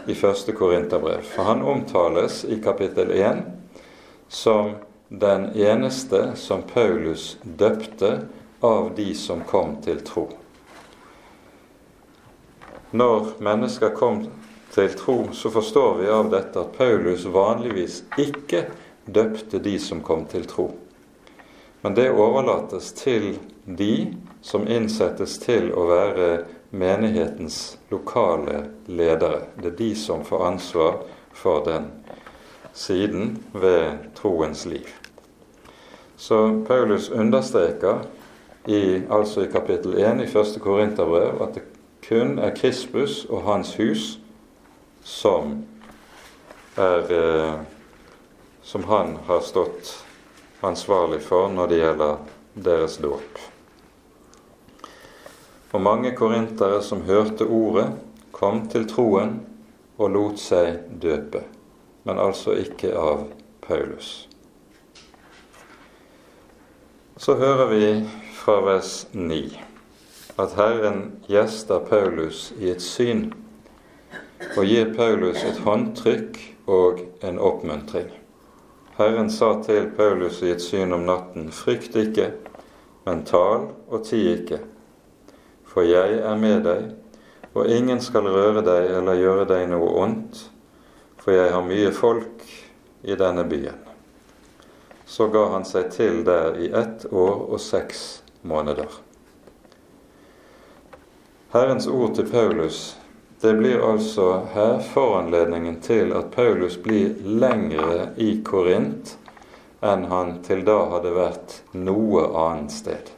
[0.08, 3.42] i første Korinterbrev, for han omtales i kapittel 1
[4.28, 4.76] som
[5.08, 8.18] den eneste som Paulus døpte
[8.60, 10.28] av de som kom til tro
[12.94, 14.22] når mennesker kom
[14.74, 18.68] til tro, så forstår vi av dette at Paulus vanligvis ikke
[19.04, 20.68] døpte de som kom til tro.
[21.82, 26.28] Men det overlates til de som innsettes til å være
[26.70, 29.42] menighetens lokale ledere.
[29.58, 31.02] Det er de som får ansvar
[31.34, 31.90] for den
[32.74, 34.86] siden ved troens liv.
[36.16, 38.06] Så Paulus understreker
[38.64, 41.68] i, altså i kapittel 1 i første Korinterbrev at det
[42.08, 44.18] kun er Krispus og hans hus
[45.04, 45.62] som
[46.76, 47.54] er eh,
[48.62, 50.04] som han har stått
[50.60, 52.16] ansvarlig for når det gjelder
[52.54, 53.40] deres dåp.
[55.74, 57.90] Og mange korintere som hørte ordet,
[58.32, 59.36] kom til troen
[59.98, 61.44] og lot seg døpe,
[62.04, 63.26] men altså ikke av
[63.66, 64.28] Paulus.
[67.16, 67.86] Så hører vi
[68.40, 69.73] fra vers 9
[70.36, 73.28] at Herren gjester Paulus i et syn
[74.56, 78.08] og gir Paulus et håndtrykk og en oppmuntring.
[78.98, 82.32] Herren sa til Paulus i et syn om natten, frykt ikke,
[83.06, 84.58] men tal og ti ikke,
[85.70, 86.90] for jeg er med deg,
[87.54, 90.44] og ingen skal røre deg eller gjøre deg noe ondt,
[91.22, 92.44] for jeg har mye folk
[93.06, 93.78] i denne byen.
[95.06, 99.03] Så ga han seg til der i ett år og seks måneder.
[101.54, 102.96] Herrens ord til Paulus
[103.40, 109.12] det blir altså her foranledningen til at Paulus blir lengre i Korint
[109.78, 113.12] enn han til da hadde vært noe annet sted.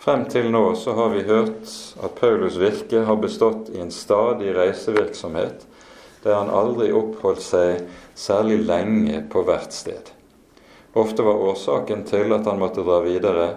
[0.00, 1.68] Frem til nå så har vi hørt
[2.00, 5.68] at Paulus' virke har bestått i en stadig reisevirksomhet
[6.24, 7.84] der han aldri oppholdt seg
[8.16, 10.08] særlig lenge på hvert sted.
[10.96, 13.50] Ofte var årsaken til at han måtte dra videre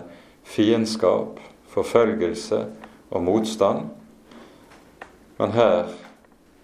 [0.43, 1.39] fiendskap,
[1.71, 2.65] forfølgelse
[3.09, 3.89] og motstand.
[5.37, 5.89] Men her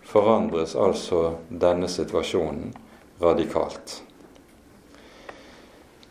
[0.06, 2.74] forandres altså denne situasjonen
[3.22, 4.02] radikalt.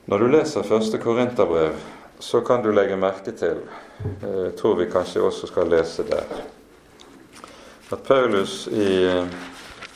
[0.05, 1.77] Når du leser første Korinterbrev,
[2.19, 3.63] så kan du legge merke til
[4.23, 6.45] eh, Jeg tror vi kanskje også skal lese der.
[7.93, 9.09] At Paulus i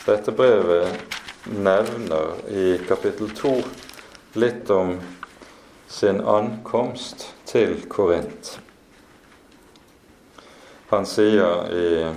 [0.07, 0.89] dette brevet
[1.49, 3.53] nevner i kapittel 2
[4.41, 4.99] litt om
[5.89, 8.59] sin ankomst til Korint.
[10.91, 12.14] Han sier i,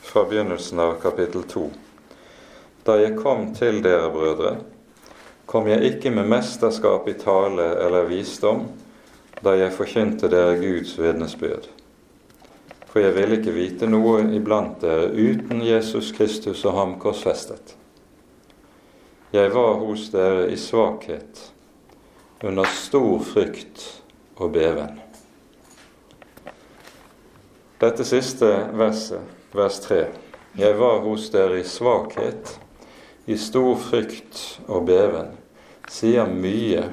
[0.00, 1.70] fra begynnelsen av kapittel 2.:
[2.84, 4.50] Da jeg kom til dere, brødre,
[5.48, 8.66] kom jeg ikke med mesterskap i tale eller visdom
[9.40, 11.70] da jeg forkynte dere Guds vitnesbyrd.
[12.86, 17.74] for jeg ville ikke vite noe iblant dere uten Jesus Kristus og ham korsfestet.
[19.32, 21.52] Jeg var hos dere i svakhet,
[22.44, 23.84] under stor frykt
[24.36, 25.05] og beven.
[27.76, 29.20] Dette siste verset,
[29.52, 30.06] vers 3.
[30.56, 32.54] Jeg var hos dere i svakhet,
[33.28, 35.34] i stor frykt og beven,
[35.92, 36.86] sier mye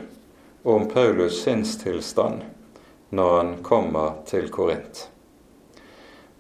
[0.67, 2.43] om Paulus sinnstilstand
[3.15, 5.05] når han kommer til Korint.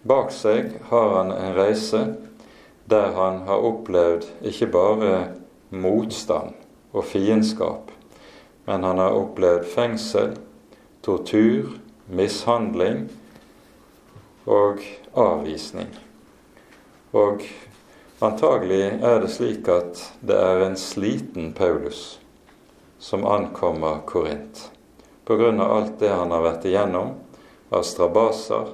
[0.03, 2.03] Bak seg har han en reise
[2.91, 5.15] der han har opplevd ikke bare
[5.71, 6.51] motstand
[6.91, 7.95] og fiendskap,
[8.67, 10.35] men han har opplevd fengsel,
[10.99, 11.77] tortur,
[12.11, 13.05] mishandling
[14.45, 14.81] og
[15.13, 15.89] avvisning.
[17.13, 17.43] Og
[18.23, 22.19] antagelig er det slik at det er en sliten Paulus
[23.03, 24.69] som ankommer Korint,
[25.27, 27.13] av alt det han har vært igjennom
[27.73, 28.73] av strabaser,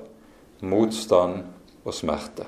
[0.62, 1.44] motstand
[1.86, 2.46] og smerte.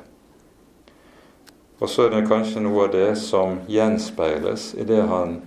[1.81, 5.39] Og så er det kanskje noe av det som gjenspeiles i det han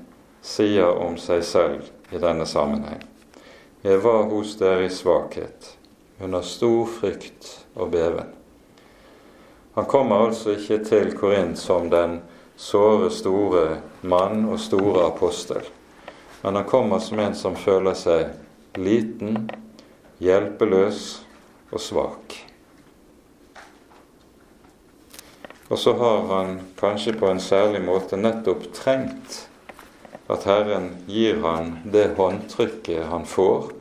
[0.43, 3.03] sier om seg selv i denne sammenheng.
[3.85, 5.75] Jeg var hos dere i svakhet,
[6.21, 8.31] under stor frykt og beven.
[9.75, 12.21] Han kommer altså ikke til Korint som den
[12.57, 15.65] såre, store mann og store apostel,
[16.43, 19.49] men han kommer som en som føler seg liten,
[20.23, 21.01] hjelpeløs
[21.73, 22.37] og svak.
[25.73, 29.41] Og så har han kanskje på en særlig måte nettopp trengt
[30.31, 33.73] at Herren gir han det håndtrykket han får,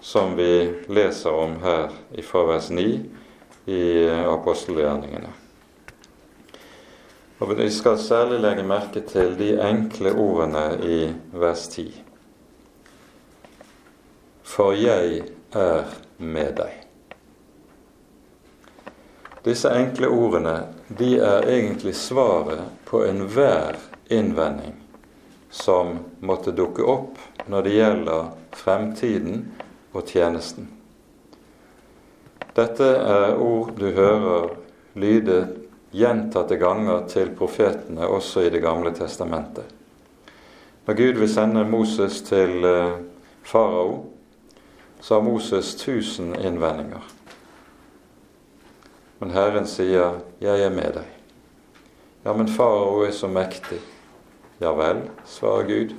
[0.00, 1.90] som vi leser om her
[2.22, 2.86] fra vers 9
[3.66, 5.30] i apostelgjerningene.
[7.38, 10.98] Og Vi skal særlig legge merke til de enkle ordene i
[11.32, 12.02] vers 10.
[14.42, 15.22] For jeg
[15.54, 15.84] er
[16.18, 16.74] med deg.
[19.44, 20.56] Disse enkle ordene
[20.98, 23.78] de er egentlig svaret på enhver
[24.10, 24.74] innvending
[25.50, 29.44] som måtte dukke opp når det gjelder fremtiden
[29.98, 30.68] og tjenesten.
[32.54, 34.54] Dette er ord du hører
[34.98, 35.40] lyde
[35.94, 39.64] gjentatte ganger til profetene også i Det gamle testamentet.
[40.86, 42.98] Når Gud vil sende Moses til eh,
[43.44, 44.06] farao,
[45.00, 47.04] så har Moses tusen innvendinger.
[49.18, 51.14] Men Herren sier, 'Jeg er med deg'.
[52.24, 53.80] Ja, men farao er så mektig.
[54.60, 55.94] Ja vel, svarer Gud,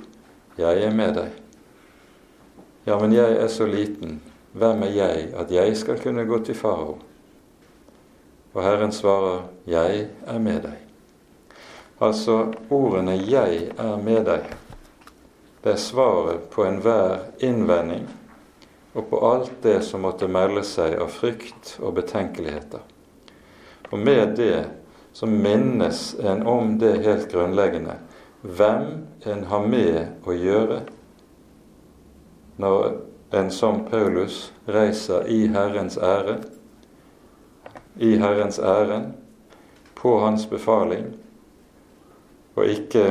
[0.58, 1.39] 'Jeg er med deg'.
[2.90, 4.16] Ja, men jeg er så liten.
[4.52, 6.96] Hvem er jeg at jeg skal kunne gå til farao?
[8.54, 10.80] Og Herren svarer, 'Jeg er med deg'.
[12.00, 14.56] Altså ordene 'Jeg er med deg',
[15.64, 18.08] det er svaret på enhver innvending
[18.94, 22.80] og på alt det som måtte melde seg av frykt og betenkeligheter.
[23.90, 24.66] Og med det
[25.12, 27.94] så minnes en om det helt grunnleggende
[28.42, 30.80] hvem en har med å gjøre
[32.60, 32.92] når
[33.32, 36.36] en som Paulus reiser i Herrens ære,
[37.96, 39.12] i Herrens æren,
[39.94, 41.06] på hans befaling,
[42.54, 43.04] og ikke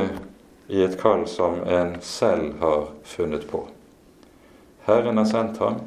[0.68, 3.64] i et kall som en selv har funnet på.
[4.86, 5.80] Herren har sendt ham,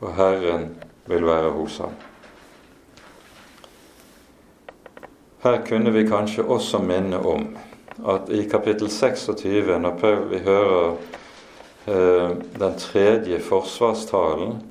[0.00, 0.70] og Herren
[1.06, 1.94] vil være hos ham.
[5.42, 7.48] Her kunne vi kanskje også minne om
[8.08, 10.96] at i kapittel 26, når vi hører
[11.84, 14.62] den tredje forsvarstalen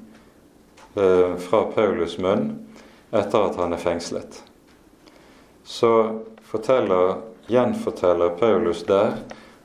[0.95, 2.53] eh, fra Paulus' munn
[3.11, 4.43] etter at han er fengslet,
[5.63, 7.17] så forteller,
[7.51, 9.17] gjenforteller Paulus der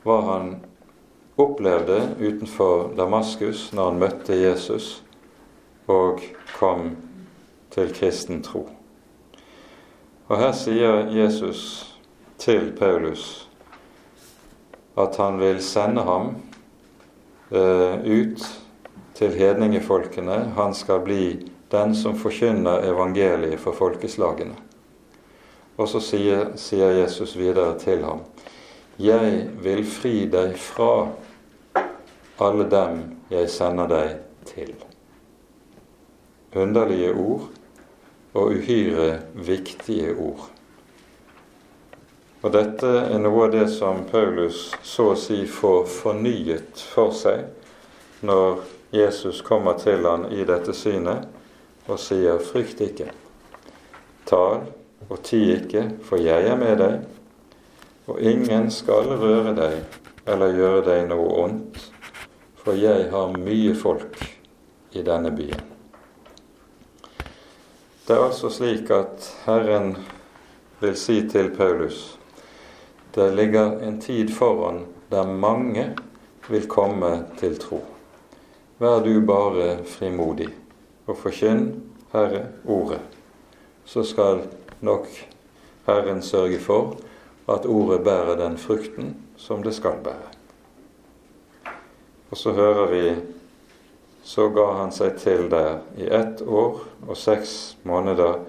[0.03, 0.55] hva han
[1.39, 4.89] opplevde utenfor Damaskus når han møtte Jesus
[5.87, 6.23] og
[6.57, 6.95] kom
[7.71, 8.65] til kristen tro.
[10.27, 11.61] Og her sier Jesus
[12.41, 13.47] til Paulus
[14.97, 16.46] at han vil sende ham eh,
[17.51, 18.43] ut
[19.17, 20.39] til hedningefolkene.
[20.57, 21.21] Han skal bli
[21.71, 24.55] den som forkynner evangeliet for folkeslagene.
[25.77, 28.23] Og så sier, sier Jesus videre til ham
[28.97, 31.11] Jeg vil fri deg fra
[32.41, 34.15] alle dem jeg sender deg
[34.49, 34.73] til.
[36.57, 37.49] Underlige ord,
[38.33, 40.47] og uhyre viktige ord.
[42.47, 48.21] Og dette er noe av det som Paulus så å si får fornyet for seg
[48.23, 48.61] når
[48.95, 51.25] Jesus kommer til han i dette synet
[51.91, 53.11] og sier 'frykt ikke'.
[54.31, 54.63] Tal
[55.09, 57.01] og ti ikke, for jeg er med deg,
[58.07, 59.83] og ingen skal røre deg
[60.25, 61.81] eller gjøre deg noe ondt,
[62.55, 64.23] for jeg har mye folk
[64.91, 65.65] i denne byen.
[68.07, 69.97] Det er altså slik at Herren
[70.79, 72.16] vil si til Paulus
[73.17, 75.95] det ligger en tid foran der mange
[76.49, 77.81] vil komme til tro.
[78.77, 80.49] Vær du bare frimodig
[81.07, 81.71] og forkynn,
[82.13, 83.01] Herre, ordet.
[83.85, 84.43] Så skal
[84.81, 85.07] nok
[85.87, 86.97] Herren sørge for
[87.49, 90.29] at ordet bærer den frukten som det skal bære.
[92.31, 93.15] Og så hører vi
[94.27, 98.41] så ga han seg til der i ett år og seks måneder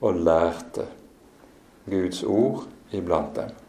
[0.00, 0.86] og lærte
[1.90, 3.63] Guds ord iblant dem.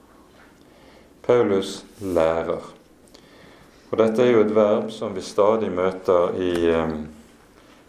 [1.25, 2.61] Paulus lærer.
[3.91, 6.91] Og dette er jo et verb som vi stadig møter i eh,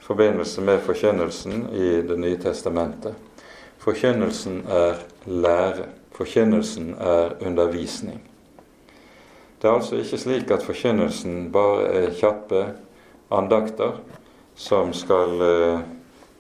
[0.07, 3.15] forbindelse med forkynnelsen i Det nye testamentet.
[3.79, 5.85] Forkynnelsen er lære.
[6.13, 8.23] Forkynnelsen er undervisning.
[9.63, 12.65] Det er altså ikke slik at forkynnelsen bare er kjappe
[13.31, 14.01] andakter
[14.57, 15.81] som skal uh,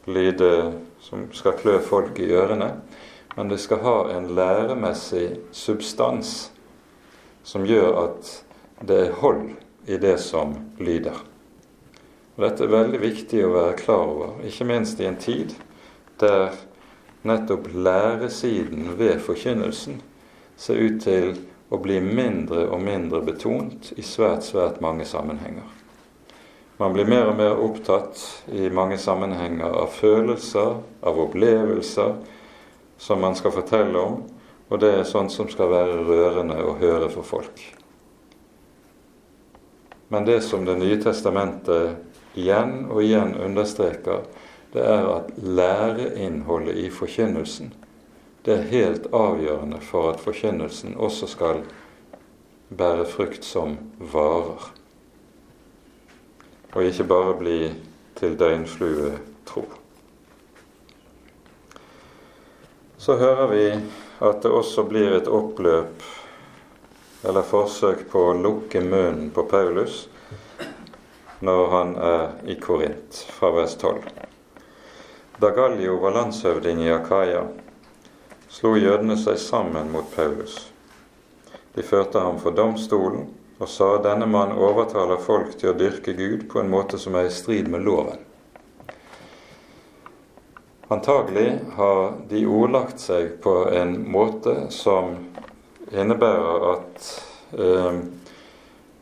[0.06, 2.72] lide Som skal klø folk i ørene.
[3.36, 6.52] Men det skal ha en læremessig substans
[7.46, 8.30] som gjør at
[8.86, 9.52] det er hold
[9.86, 11.14] i det som lyder.
[12.36, 15.54] Og Dette er veldig viktig å være klar over, ikke minst i en tid
[16.20, 16.56] der
[17.26, 20.00] nettopp læresiden ved forkynnelsen
[20.56, 21.36] ser ut til
[21.70, 25.66] å bli mindre og mindre betont i svært, svært mange sammenhenger.
[26.76, 28.20] Man blir mer og mer opptatt
[28.52, 32.16] i mange sammenhenger av følelser, av opplevelser
[33.00, 34.18] som man skal fortelle om,
[34.68, 37.62] og det er sånt som skal være rørende å høre for folk.
[40.08, 41.96] Men det som Det nye testamentet
[42.34, 44.22] igjen og igjen understreker,
[44.72, 47.72] det er at læreinnholdet i forkynnelsen
[48.46, 51.64] det er helt avgjørende for at forkynnelsen også skal
[52.70, 54.68] bære frukt som varer
[56.76, 57.58] og ikke bare bli
[58.18, 59.16] til døgnflue
[59.48, 59.64] tro.
[62.98, 63.64] Så hører vi
[64.18, 66.04] at det også blir et oppløp
[67.26, 70.06] eller forsøk på å lukke munnen på Paulus
[71.44, 73.98] når han er i Korint, fra vers 12.
[75.36, 77.42] Da Gallio var landshøvding i Akaya,
[78.48, 80.56] slo jødene seg sammen mot Paulus.
[81.76, 86.48] De førte ham for domstolen og sa denne mann overtaler folk til å dyrke Gud
[86.48, 88.25] på en måte som er i strid med loven.
[90.88, 95.16] Antagelig har de ordlagt seg på en måte som
[95.90, 97.08] innebærer at
[97.58, 97.98] eh,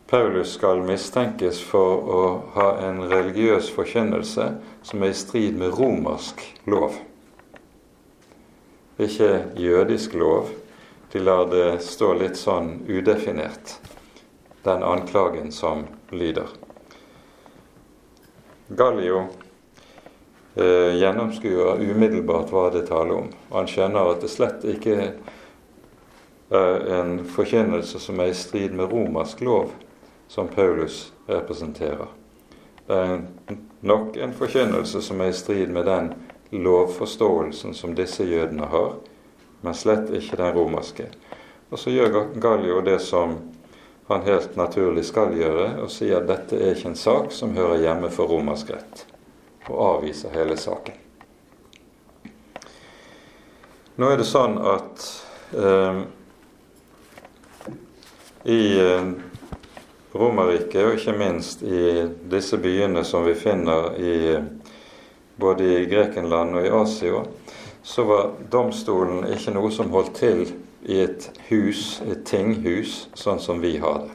[0.09, 2.23] Paulus skal mistenkes for å
[2.57, 4.49] ha en religiøs forkynnelse
[4.81, 6.97] som er i strid med romersk lov.
[8.97, 9.31] Ikke
[9.61, 10.55] jødisk lov.
[11.13, 13.77] De lar det stå litt sånn udefinert
[14.65, 16.49] den anklagen som lyder.
[18.73, 19.27] Gallio
[20.57, 23.31] eh, gjennomskuer umiddelbart hva det taler om.
[23.53, 24.99] Han skjønner at det slett ikke
[26.55, 29.73] er en forkynnelse som er i strid med romersk lov,
[30.29, 32.09] som Paulus representerer.
[32.87, 33.21] Det er
[33.81, 36.13] nok en forkynnelse som er i strid med den
[36.51, 38.95] lovforståelsen som disse jødene har,
[39.61, 41.09] men slett ikke den romerske.
[41.71, 43.39] Og så gjør Gallio det som
[44.07, 47.81] han helt naturlig skal gjøre, og sier at dette er ikke en sak som hører
[47.87, 49.07] hjemme for romersk rett,
[49.69, 51.01] og avviser hele saken.
[53.97, 55.05] Nå er det sånn at
[55.55, 56.01] eh,
[58.51, 59.13] i eh,
[60.15, 64.17] Romerriket, og ikke minst i disse byene som vi finner i,
[65.37, 67.23] både i Grekenland og i Asia,
[67.85, 70.45] så var domstolen ikke noe som holdt til
[70.85, 74.15] i et hus, et tinghus, sånn som vi har det.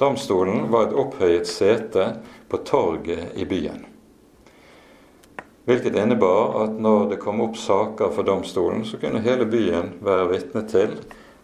[0.00, 2.06] Domstolen var et opphøyet sete
[2.48, 3.89] på torget i byen.
[5.68, 10.28] Hvilket innebar at når det kom opp saker for domstolen, så kunne hele byen være
[10.32, 10.94] vitne til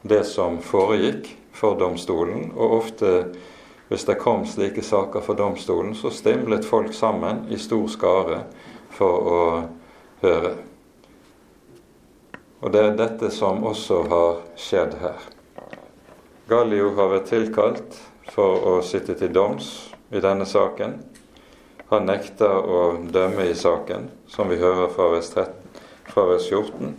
[0.08, 2.50] det som foregikk for domstolen.
[2.56, 3.12] Og ofte,
[3.90, 8.40] hvis det kom slike saker for domstolen, så stimlet folk sammen i stor skare
[8.96, 9.42] for å
[10.24, 10.54] høre.
[12.64, 15.26] Og det er dette som også har skjedd her.
[16.48, 18.00] Gallio har vært tilkalt
[18.32, 20.96] for å sitte til doms i denne saken.
[21.88, 22.78] Han nekter å
[23.14, 26.94] dømme i saken, som vi hører fra vers, 13, fra vers 14.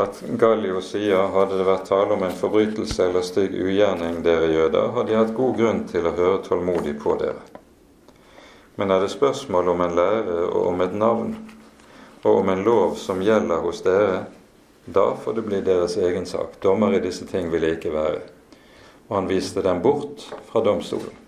[0.00, 4.88] At Gallio sier hadde det vært tale om en forbrytelse eller stygg ugjerning, dere jøder,
[4.96, 7.44] hadde jeg hatt god grunn til å høre tålmodig på dere.
[8.80, 11.34] Men er det spørsmål om en lære og om et navn,
[12.24, 14.24] og om en lov som gjelder hos dere,
[14.84, 16.56] da får det bli deres egen sak.
[16.64, 18.24] Dommer i disse ting vil jeg ikke være.
[19.10, 21.23] Og han viste dem bort fra domstolen.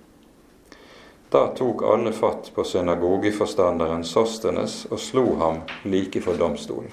[1.37, 6.89] Da tok alle fatt på synagogeforstanderen Sostenes og slo ham like for domstolen.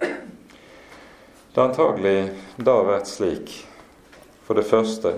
[0.00, 3.52] Det har antagelig da vært slik,
[4.42, 5.12] for det første,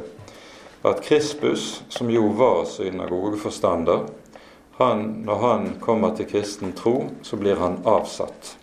[0.84, 4.04] at Krispus, som jo var synagogeforstander,
[4.76, 8.58] han, når han kommer til kristen tro, så blir han avsatt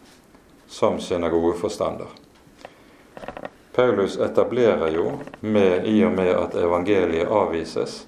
[0.68, 2.14] som synagogeforstander.
[3.74, 8.04] Paulus etablerer jo, med, i og med at evangeliet avvises,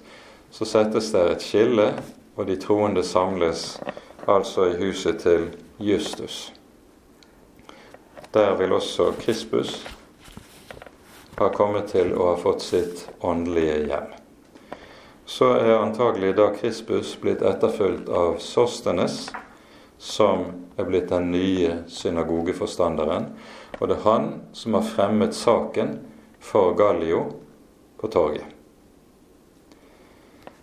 [0.50, 1.92] så settes det et skille,
[2.36, 3.78] og de troende samles
[4.26, 5.48] altså i huset til
[5.78, 6.52] Justus.
[8.34, 9.86] Der vil også Krispus
[11.38, 14.10] ha kommet til å ha fått sitt åndelige hjem.
[15.30, 19.28] Så er antagelig da Krispus blitt etterfulgt av Sostenes,
[19.98, 20.46] som
[20.76, 23.30] er blitt den nye synagogeforstanderen.
[23.78, 25.98] Og det er han som har fremmet saken
[26.42, 27.26] for Gallio
[28.00, 28.59] på torget.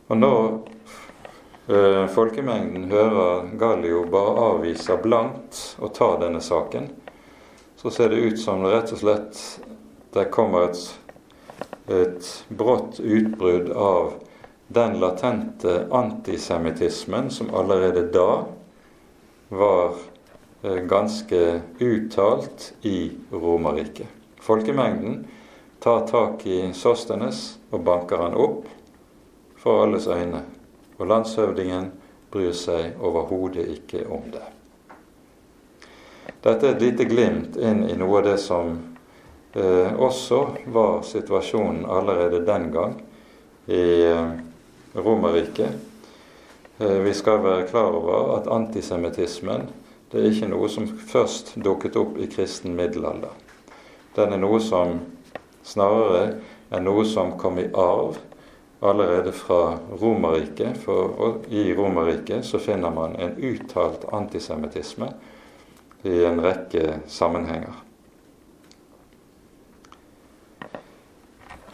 [0.07, 0.43] Og når
[1.67, 6.87] eh, folkemengden hører Gallio bare avviser blankt å ta denne saken,
[7.77, 9.41] så ser det ut som det rett og slett
[10.15, 10.79] det kommer et,
[11.91, 14.13] et brått utbrudd av
[14.71, 18.45] den latente antisemittismen som allerede da
[19.51, 19.99] var
[20.63, 21.43] eh, ganske
[21.83, 24.07] uttalt i Romerriket.
[24.39, 25.25] Folkemengden
[25.83, 28.71] tar tak i Sostenes og banker han opp
[29.57, 30.43] for alles øyne,
[30.97, 31.91] og landshøvdingen
[32.31, 34.45] bryr seg overhodet ikke om det.
[36.43, 38.75] Dette er et lite glimt inn i noe av det som
[39.57, 40.41] eh, også
[40.73, 42.93] var situasjonen allerede den gang
[43.67, 44.29] i eh,
[44.95, 45.73] Romerriket.
[46.77, 49.67] Eh, vi skal være klar over at antisemittismen
[50.11, 53.33] det er ikke noe som først dukket opp i kristen middelalder.
[54.15, 55.01] Den er noe som
[55.67, 56.37] snarere
[56.71, 58.15] er noe som kom i arv
[58.79, 60.77] allerede fra Romerriket.
[60.77, 65.13] For i Romerriket så finner man en uttalt antisemittisme
[66.03, 67.73] i en rekke sammenhenger.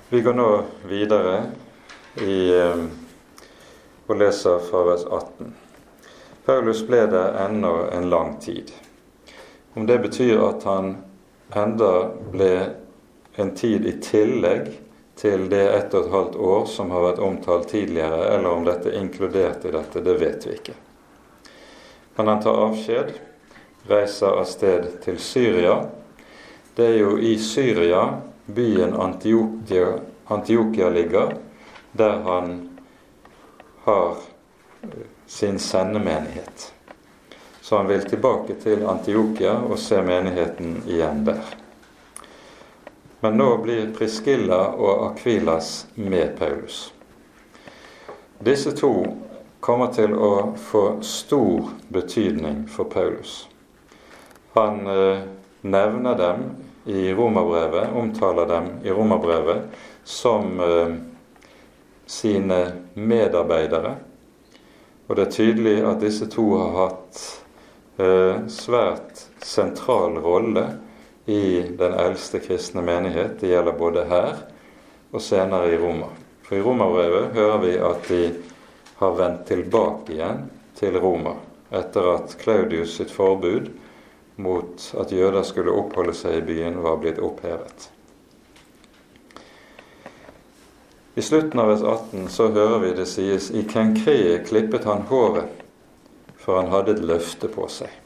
[0.10, 0.50] Vi går nå
[0.86, 1.44] videre
[2.22, 2.84] i, eh,
[4.08, 5.54] og leser fra vers 18.
[6.46, 8.72] Paulus ble der ennå en lang tid.
[9.74, 10.98] Om det betyr at han
[11.56, 12.52] enda ble
[13.42, 14.70] en tid i tillegg
[15.16, 18.90] til det ett og et halvt år som har vært omtalt tidligere, eller om dette
[18.90, 20.76] er inkludert i dette, det vet vi ikke.
[22.16, 23.14] Men han tar avskjed,
[23.90, 25.78] reiser av sted til Syria.
[26.76, 28.04] Det er jo i Syria
[28.46, 30.00] byen Antiokia,
[30.34, 31.36] Antiokia ligger,
[31.92, 32.54] der han
[33.84, 34.16] har
[35.28, 36.74] sin sendemenighet.
[37.62, 41.63] Så han vil tilbake til Antiokia og se menigheten igjen der.
[43.24, 46.94] Men nå blir Priskilla og Akvilas med Paulus.
[48.40, 48.90] Disse to
[49.64, 53.48] kommer til å få stor betydning for Paulus.
[54.60, 55.24] Han eh,
[55.62, 56.44] nevner dem
[56.84, 59.72] i romerbrevet, omtaler dem i romerbrevet
[60.04, 60.96] som eh,
[62.06, 62.62] sine
[62.94, 63.96] medarbeidere.
[65.08, 67.28] Og det er tydelig at disse to har hatt
[68.04, 70.74] eh, svært sentral rolle
[71.26, 73.40] i den eldste kristne menighet.
[73.40, 74.44] Det gjelder både her
[75.14, 76.10] og senere i Roma.
[76.44, 78.22] For i Romerbrevet hører vi at de
[79.00, 80.46] har vendt tilbake igjen
[80.80, 81.38] til Roma
[81.74, 83.72] etter at Claudius sitt forbud
[84.36, 87.90] mot at jøder skulle oppholde seg i byen, var blitt opphevet.
[91.14, 95.50] I slutten av vers 18 så hører vi det sies i Kenkrie klippet han håret,
[96.38, 98.03] for han hadde et løfte på seg.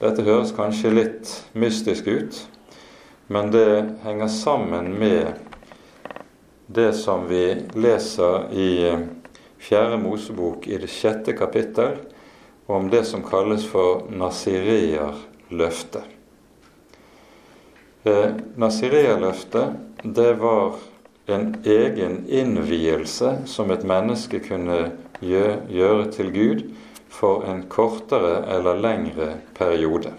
[0.00, 2.38] Dette høres kanskje litt mystisk ut,
[3.30, 5.36] men det henger sammen med
[6.66, 7.44] det som vi
[7.78, 9.04] leser i eh,
[9.62, 11.94] Fjerde Mosebok i det sjette kapittel
[12.66, 16.02] om det som kalles for Nasireer-løftet.
[18.04, 20.74] Eh, Nasireer-løftet, det var
[21.30, 24.90] en egen innvielse som et menneske kunne
[25.22, 26.66] gjøre til Gud
[27.14, 30.12] for en kortere eller lengre periode.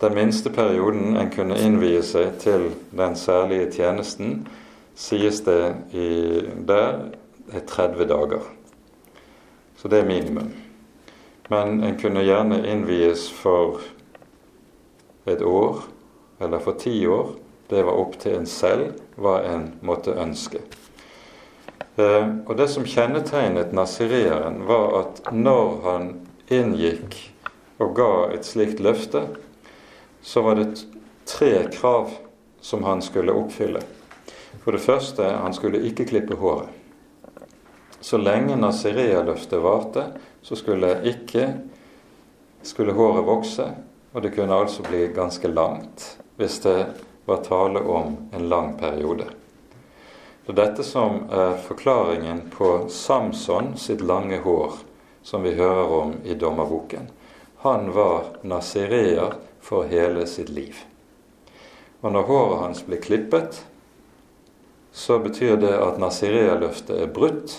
[0.00, 4.42] Den minste perioden en kunne innvie seg til den særlige tjenesten,
[4.96, 5.60] sies det
[5.96, 6.08] i,
[6.68, 7.08] der
[7.52, 8.44] er 30 dager.
[9.76, 10.52] Så det er minimum.
[11.48, 13.80] Men en kunne gjerne innvies for
[15.26, 15.84] et år
[16.40, 17.36] eller for ti år.
[17.70, 20.60] Det var opp til en selv hva en måtte ønske.
[21.96, 26.10] Eh, og Det som kjennetegnet nasireeren, var at når han
[26.52, 27.16] inngikk
[27.80, 29.24] og ga et slikt løfte,
[30.22, 30.84] så var det
[31.24, 32.10] tre krav
[32.60, 33.80] som han skulle oppfylle.
[34.64, 36.68] For det første, han skulle ikke klippe håret.
[38.00, 40.02] så lenge Nazirea-løftet varte,
[40.42, 41.48] så skulle ikke
[42.62, 43.66] skulle håret vokse,
[44.12, 46.86] og det kunne altså bli ganske langt hvis det
[47.26, 49.26] var tale om en lang periode.
[50.46, 54.76] Det er dette som er forklaringen på Samson sitt lange hår,
[55.26, 57.08] som vi hører om i dommerboken.
[57.64, 60.78] Han var nazireer for hele sitt liv.
[62.00, 63.58] Og når håret hans blir klippet,
[64.94, 67.58] så betyr det at nazireerløftet er brutt,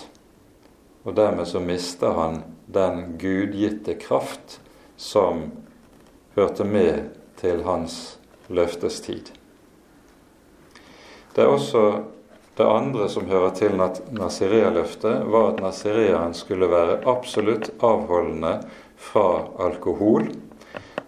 [1.04, 2.40] og dermed så mister han
[2.72, 4.62] den gudgitte kraft
[4.96, 5.50] som
[6.40, 8.16] hørte med til hans
[8.48, 9.28] løftestid.
[11.36, 11.90] Det er også
[12.58, 18.56] det andre som hører til Nazirea-løftet, var at nazireeren skulle være absolutt avholdende
[18.98, 20.26] fra alkohol.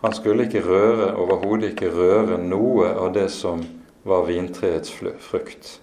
[0.01, 3.65] Han skulle ikke røre, overhodet ikke røre noe av det som
[4.07, 5.81] var vintreets frukt.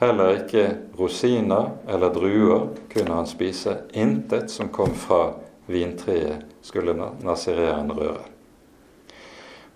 [0.00, 0.64] Heller ikke
[0.98, 3.76] rosiner eller druer kunne han spise.
[3.92, 5.34] Intet som kom fra
[5.68, 8.24] vintreet, skulle nazireeren røre.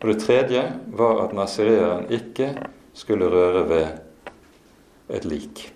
[0.00, 0.64] Og Det tredje
[0.96, 2.50] var at nazireeren ikke
[2.96, 4.03] skulle røre ved
[5.08, 5.72] et lik.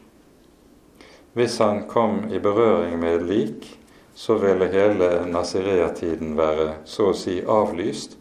[1.33, 3.69] Hvis han kom i berøring med et lik,
[4.15, 8.17] så ville hele Nazirea-tiden være så å si avlyst,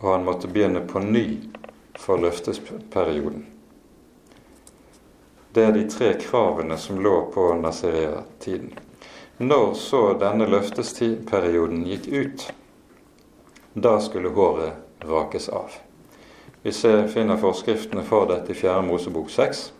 [0.00, 1.24] og han måtte begynne på ny
[1.96, 3.46] for løftesperioden.
[5.52, 8.74] Det er de tre kravene som lå på Nazirea-tiden.
[9.40, 12.46] Når så denne løftesperioden gikk ut,
[13.72, 15.72] da skulle håret rakes av.
[16.62, 18.82] Vi ser, finner forskriftene for dette i 4.
[18.84, 19.70] Mosebok 6.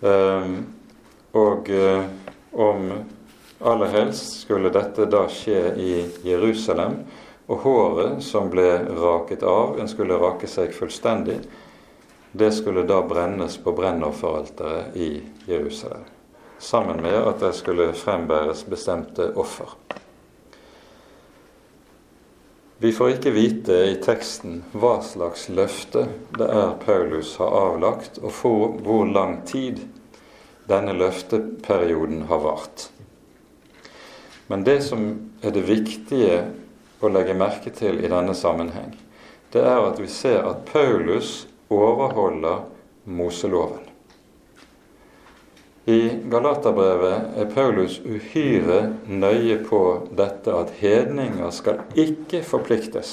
[0.00, 0.58] Ehm,
[1.32, 2.04] og eh,
[2.52, 2.92] om
[3.58, 5.92] aller helst skulle dette da skje i
[6.26, 7.00] Jerusalem,
[7.48, 8.68] og håret som ble
[8.98, 11.40] raket av, en skulle rake seg fullstendig,
[12.32, 15.10] det skulle da brennes på brennofferalteret i
[15.48, 16.04] Jerusalem.
[16.58, 19.72] Sammen med at det skulle frembæres bestemte offer.
[22.80, 26.04] Vi får ikke vite i teksten hva slags løfte
[26.38, 29.80] det er Paulus har avlagt, og for hvor lang tid
[30.70, 32.84] denne løfteperioden har vart.
[34.46, 35.08] Men det som
[35.42, 36.38] er det viktige
[37.02, 38.94] å legge merke til i denne sammenheng,
[39.50, 42.62] det er at vi ser at Paulus overholder
[43.10, 43.87] Moseloven.
[45.88, 49.78] I Galaterbrevet er Paulus uhyre nøye på
[50.12, 53.12] dette at hedninger skal ikke forpliktes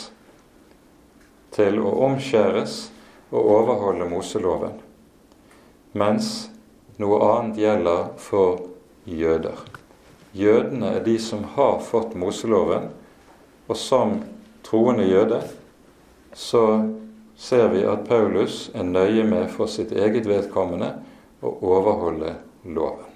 [1.56, 2.74] til å omskjæres
[3.32, 4.74] og overholde Moseloven,
[5.96, 6.50] mens
[7.00, 8.66] noe annet gjelder for
[9.08, 9.62] jøder.
[10.36, 12.90] Jødene er de som har fått Moseloven,
[13.70, 14.18] og som
[14.68, 15.40] troende jøde
[16.36, 16.66] så
[17.40, 20.92] ser vi at Paulus er nøye med for sitt eget vedkommende
[21.40, 22.34] å overholde
[22.66, 23.12] loven.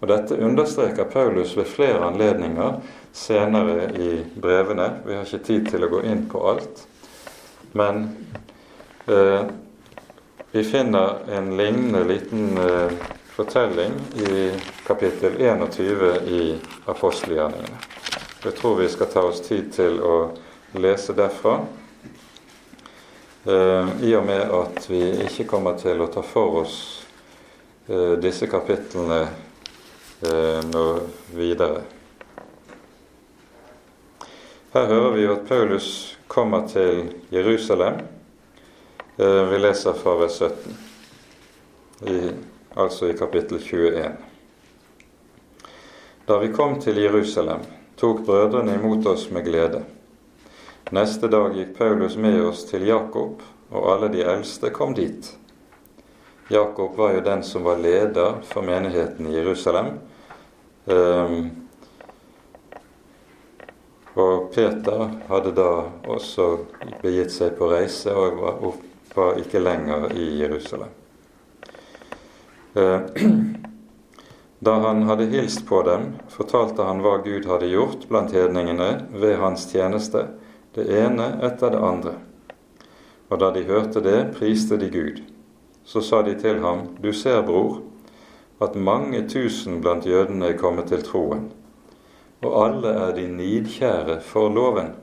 [0.00, 2.80] Og Dette understreker Paulus ved flere anledninger
[3.16, 4.10] senere i
[4.40, 4.90] brevene.
[5.06, 6.82] Vi har ikke tid til å gå inn på alt.
[7.72, 8.02] Men
[9.08, 9.48] eh,
[10.52, 12.92] vi finner en lignende liten eh,
[13.36, 14.50] fortelling i
[14.86, 16.42] kapittel 21 i
[16.92, 17.80] apostelgjerningene.
[18.44, 20.16] Jeg tror vi skal ta oss tid til å
[20.76, 21.56] lese derfra.
[23.48, 27.05] Eh, I og med at vi ikke kommer til å ta for oss
[28.18, 29.20] disse kapitlene
[30.20, 30.84] eh, nå
[31.34, 31.82] videre.
[34.72, 38.00] Her hører vi jo at Paulus kommer til Jerusalem.
[39.16, 40.76] Eh, vi leser fra vers 17,
[42.10, 42.18] i,
[42.74, 44.12] altså i kapittel 21.
[46.26, 47.62] Da vi kom til Jerusalem,
[47.96, 49.84] tok brødrene imot oss med glede.
[50.90, 55.32] Neste dag gikk Paulus med oss til Jakob, og alle de eldste kom dit.
[56.48, 59.86] Jakob var jo den som var leder for menigheten i Jerusalem.
[60.84, 61.50] Um,
[64.14, 65.70] og Peter hadde da
[66.06, 66.46] også
[67.02, 68.62] begitt seg på reise og var,
[69.16, 70.94] var ikke lenger i Jerusalem.
[72.78, 73.02] Uh,
[74.66, 79.40] da han hadde hilst på dem, fortalte han hva Gud hadde gjort blant hedningene ved
[79.42, 80.28] hans tjeneste,
[80.78, 82.18] det ene etter det andre.
[83.34, 85.26] Og da de hørte det, priste de Gud.
[85.86, 87.78] Så sa de til ham, Du ser, bror,
[88.60, 91.50] at mange tusen blant jødene er kommet til troen,
[92.42, 94.94] og alle er de nidkjære for loven.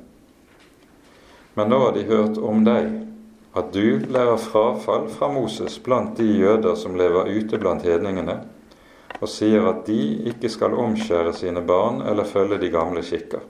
[1.55, 2.89] Men nå har de hørt om deg,
[3.53, 8.39] at du lærer frafall fra Moses blant de jøder som lever ute blant hedningene,
[9.21, 9.99] og sier at de
[10.33, 13.43] ikke skal omskjære sine barn eller følge de gamle skikker.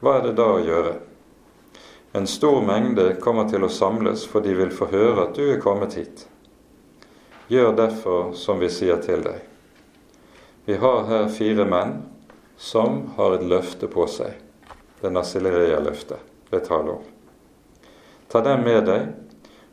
[0.00, 0.94] Hva er det da å gjøre?
[2.16, 5.58] En stor mengde kommer til å samles, for de vil få høre at du er
[5.58, 6.20] kommet hit.
[7.50, 9.40] Gjør derfor som vi sier til deg.
[10.64, 11.96] Vi har her fire menn
[12.54, 14.30] som har et løfte på seg.
[15.02, 16.22] Det Nasileria-løftet
[16.54, 17.02] det taler om.
[18.30, 19.10] Ta dem med deg,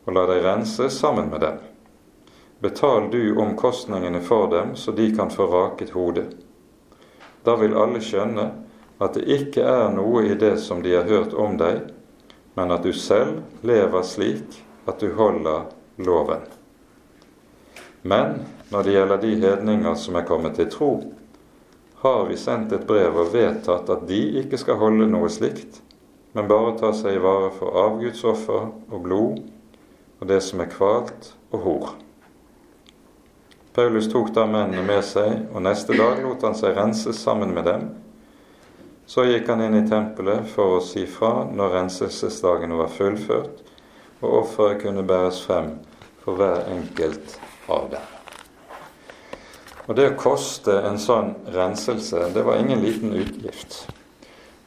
[0.02, 1.62] og la deg rense sammen med dem.
[2.58, 6.26] Betal du omkostningene for dem, så de kan få raket hodet.
[7.46, 8.50] Da vil alle skjønne
[8.98, 11.91] at det ikke er noe i det som de har hørt om deg,
[12.54, 15.70] men at du selv lever slik at du holder
[16.02, 16.44] loven.
[18.02, 18.42] Men
[18.72, 20.92] når det gjelder de hedninger som er kommet til tro,
[22.02, 25.82] har vi sendt et brev og vedtatt at de ikke skal holde noe slikt,
[26.34, 29.42] men bare ta seg i vare for avgudsoffer og blod
[30.22, 31.92] og det som er kvalt og hor.
[33.72, 37.64] Paulus tok da mennene med seg, og neste dag lot han seg rense sammen med
[37.66, 37.86] dem.
[39.12, 43.58] Så gikk han inn i tempelet for å si fra når renselsesdagen var fullført,
[44.22, 45.66] og offeret kunne bæres frem
[46.22, 47.34] for hver enkelt
[47.68, 48.06] av dem.
[49.84, 53.82] Og det å koste en sånn renselse, det var ingen liten utgift.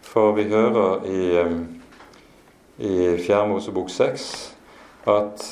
[0.05, 1.23] For vi hører i,
[2.85, 3.39] i 4.
[3.49, 4.27] Mosebok 6
[5.09, 5.47] at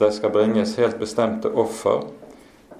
[0.00, 2.08] det skal bringes helt bestemte offer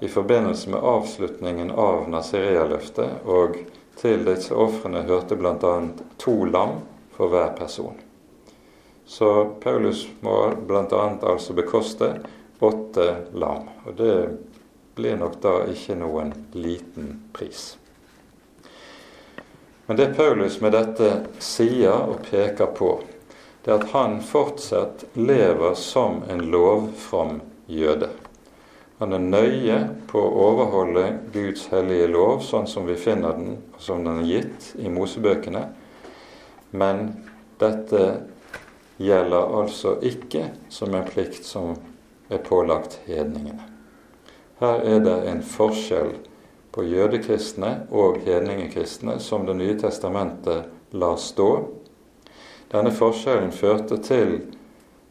[0.01, 3.61] i forbindelse med avslutningen av Nazirea-løftet, og
[4.01, 5.73] til disse ofrene hørte bl.a.
[6.17, 6.79] to lam
[7.15, 7.99] for hver person.
[9.05, 11.03] Så Paulus må bl.a.
[11.21, 12.13] altså bekoste
[12.59, 13.69] åtte lam.
[13.85, 14.15] Og det
[14.95, 17.75] blir nok da ikke noen liten pris.
[19.85, 21.11] Men det Paulus med dette
[21.43, 22.93] sier og peker på,
[23.61, 28.09] det er at han fortsatt lever som en lovfrom jøde.
[29.01, 29.77] Han er nøye
[30.11, 34.27] på å overholde Guds hellige lov sånn som vi finner den, og som den er
[34.29, 35.63] gitt i Mosebøkene.
[36.77, 37.07] Men
[37.57, 38.03] dette
[39.01, 41.73] gjelder altså ikke som en plikt som
[42.29, 43.65] er pålagt hedningene.
[44.61, 46.13] Her er det en forskjell
[46.69, 51.49] på jødekristne og hedningekristne som Det nye testamentet lar stå.
[52.69, 54.43] Denne forskjellen førte til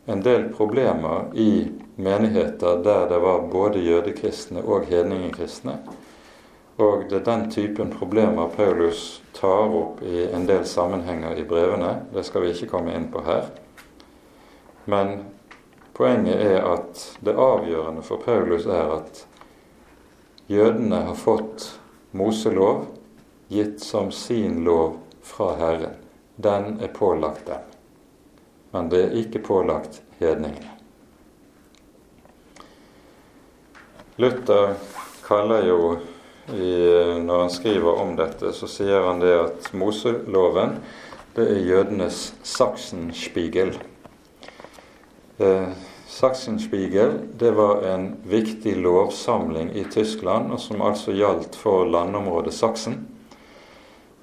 [0.07, 1.67] en del problemer i
[2.03, 5.79] menigheter der det var både jødekristne og hedningekristne.
[6.81, 11.91] Og det er den typen problemer Paulus tar opp i en del sammenhenger i brevene.
[12.15, 13.51] Det skal vi ikke komme inn på her.
[14.89, 15.19] Men
[15.93, 19.27] poenget er at det avgjørende for Paulus er at
[20.49, 21.69] jødene har fått
[22.17, 22.87] Moselov
[23.53, 26.01] gitt som sin lov fra Herren.
[26.37, 27.69] Den er pålagt dem.
[28.73, 30.80] Men det er ikke pålagt hedningene.
[34.21, 34.75] Luther
[35.25, 35.83] kaller jo
[36.51, 36.73] i,
[37.23, 40.81] Når han skriver om dette, så sier han det at Moseloven
[41.37, 43.71] det er jødenes Sachsenspiegel.
[45.39, 45.69] Eh,
[46.11, 52.99] Sachsenspiegel det var en viktig lovsamling i Tyskland, og som altså gjaldt for landområdet Saksen.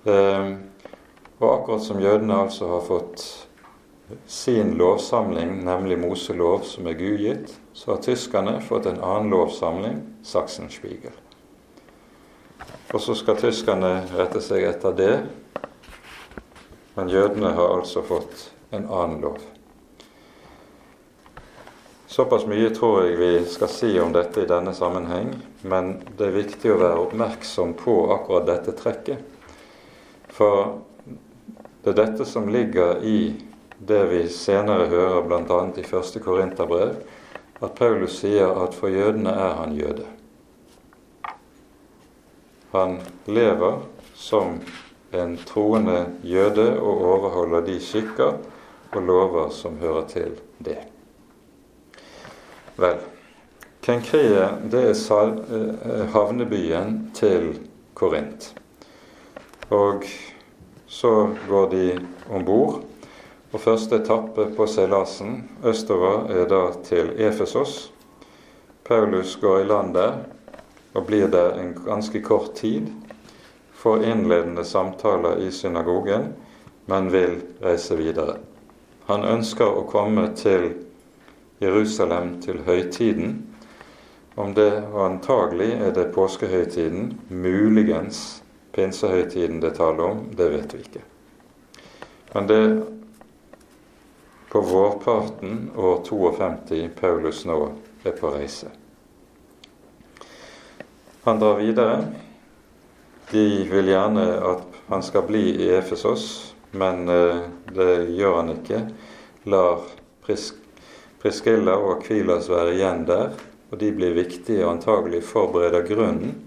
[0.03, 0.51] Eh,
[1.39, 3.46] og akkurat som jødene altså har fått
[4.25, 11.15] sin lovsamling, nemlig Moselov, som er gudgitt, så har tyskerne fått en annen lovsamling, Sachsenspiegel.
[12.93, 15.13] Og så skal tyskerne rette seg etter det,
[16.95, 19.41] men jødene har altså fått en annen lov.
[22.07, 25.33] Såpass mye tror jeg vi skal si om dette i denne sammenheng,
[25.67, 29.19] men det er viktig å være oppmerksom på akkurat dette trekket.
[30.31, 30.79] For
[31.83, 33.19] det er dette som ligger i
[33.79, 35.59] det vi senere hører bl.a.
[35.77, 36.95] i første Korinterbrev,
[37.61, 40.05] at Paulus sier at for jødene er han jøde.
[42.73, 43.81] Han lever
[44.17, 44.59] som
[45.13, 48.39] en troende jøde og overholder de skikker
[48.91, 50.77] og lover som hører til det.
[52.77, 52.99] Vel,
[53.81, 57.53] Kenkrie det er eh, havnebyen til
[57.93, 58.51] Korint.
[59.69, 60.03] Og
[60.87, 61.85] så går de
[62.29, 62.86] om bord
[63.51, 67.91] og første etappe på seilasen østover er da til Efesos.
[68.83, 70.17] Paulus går i land der
[70.93, 72.89] og blir der en ganske kort tid.
[73.71, 76.33] Får innledende samtaler i synagogen,
[76.85, 78.37] men vil reise videre.
[79.07, 80.73] Han ønsker å komme til
[81.61, 83.37] Jerusalem til høytiden.
[84.35, 88.43] Om det og antagelig er det påskehøytiden, muligens
[88.75, 91.05] pinsehøytiden det taler om, det vet vi ikke.
[92.33, 92.61] Men det
[94.49, 97.59] på vårparten år 52 Paulus nå
[98.03, 98.71] er på reise.
[101.23, 102.05] Han drar videre.
[103.31, 107.41] De vil gjerne at han skal bli i Efesos, men eh,
[107.75, 108.79] det gjør han ikke.
[109.51, 109.83] Lar
[110.23, 110.53] Pris
[111.17, 113.33] Priskilla og Akvilas være igjen der,
[113.71, 116.37] og de blir viktige og antagelig forbereder grunnen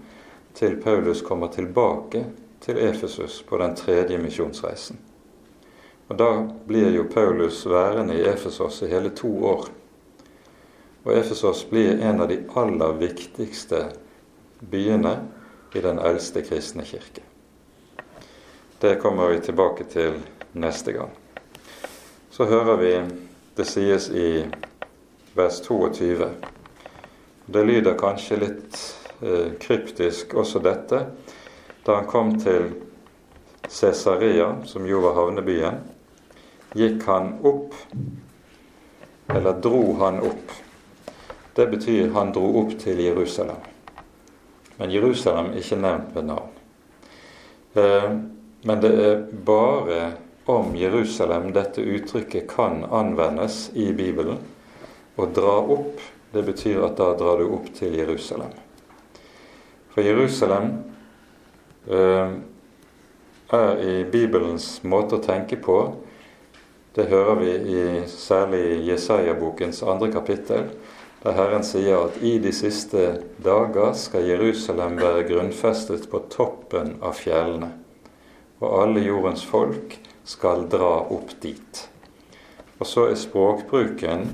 [0.57, 2.25] til Paulus kommer tilbake
[2.63, 4.97] til Efesus på den tredje misjonsreisen.
[6.11, 9.67] Og Da blir jo Paulus værende i Efesos i hele to år.
[11.05, 13.79] Og Efesos blir en av de aller viktigste
[14.59, 15.13] byene
[15.71, 17.23] i den eldste kristne kirke.
[18.81, 20.17] Det kommer vi tilbake til
[20.51, 21.13] neste gang.
[22.29, 22.91] Så hører vi
[23.55, 24.43] det sies i
[25.33, 26.27] vers 22.
[27.45, 28.81] Det lyder kanskje litt
[29.23, 31.05] eh, kryptisk også dette.
[31.87, 32.67] Da han kom til
[33.69, 35.79] Cesarea, som jo var havnebyen,
[36.73, 37.75] gikk han opp,
[39.27, 40.51] eller dro han opp.
[41.53, 43.59] Det betyr han dro opp til Jerusalem.
[44.77, 46.53] Men Jerusalem er ikke nevnt ved navn.
[47.73, 48.11] Eh,
[48.63, 50.01] men det er bare
[50.45, 54.39] om Jerusalem dette uttrykket kan anvendes i Bibelen.
[55.15, 55.99] Å dra opp,
[56.31, 58.53] det betyr at da drar du opp til Jerusalem.
[59.91, 60.71] For Jerusalem
[61.87, 62.37] øh,
[63.51, 65.77] er i Bibelens måte å tenke på
[66.95, 70.71] Det hører vi i særlig Jesaja-bokens andre kapittel,
[71.21, 77.15] der Herren sier at i de siste dager skal Jerusalem være grunnfestet på toppen av
[77.21, 77.71] fjellene
[78.61, 81.81] og alle jordens folk skal dra opp dit.
[82.77, 84.27] Og så er språkbruken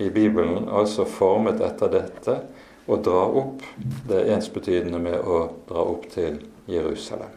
[0.00, 2.38] i Bibelen altså formet etter dette.
[2.84, 3.62] Å dra opp,
[4.08, 5.38] det er ensbetydende med å
[5.68, 6.36] dra opp til
[6.68, 7.32] Jerusalem.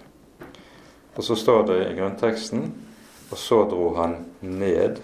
[1.15, 2.65] Og så står det i grunnteksten
[3.30, 4.99] og så dro han ned,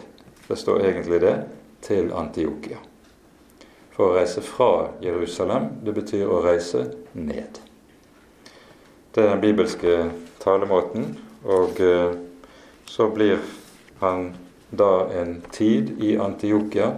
[0.48, 1.36] det står egentlig det,
[1.84, 2.80] til Antiokia.
[3.94, 7.60] For å reise fra Jerusalem, det betyr å reise ned.
[9.14, 9.98] Det er den bibelske
[10.42, 11.12] talemåten,
[11.44, 12.16] og eh,
[12.90, 13.44] så blir
[14.00, 14.32] han
[14.72, 16.96] da en tid i Antiokia,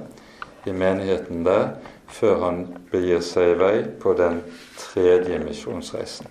[0.65, 1.75] i menigheten der,
[2.07, 2.61] før han
[2.91, 4.39] begir seg i vei på den
[4.79, 6.29] tredje misjonsreisen.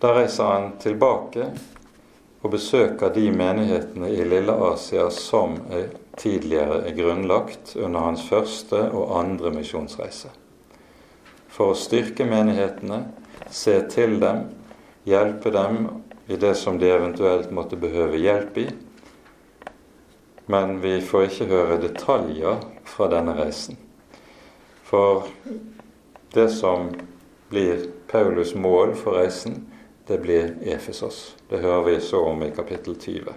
[0.00, 1.50] Da reiser han tilbake
[2.40, 8.80] og besøker de menighetene i Lille Asia som er tidligere er grunnlagt under hans første
[8.90, 10.30] og andre misjonsreise.
[11.50, 13.02] For å styrke menighetene,
[13.50, 14.46] se til dem,
[15.08, 15.88] hjelpe dem
[16.30, 18.66] i det som de eventuelt måtte behøve hjelp i.
[20.50, 23.78] Men vi får ikke høre detaljer fra denne reisen.
[24.86, 25.28] For
[26.34, 26.90] det som
[27.50, 29.69] blir Paulus' mål for reisen,
[30.10, 31.36] det blir Efesos.
[31.48, 33.32] Det hører vi så om i kapittel 20.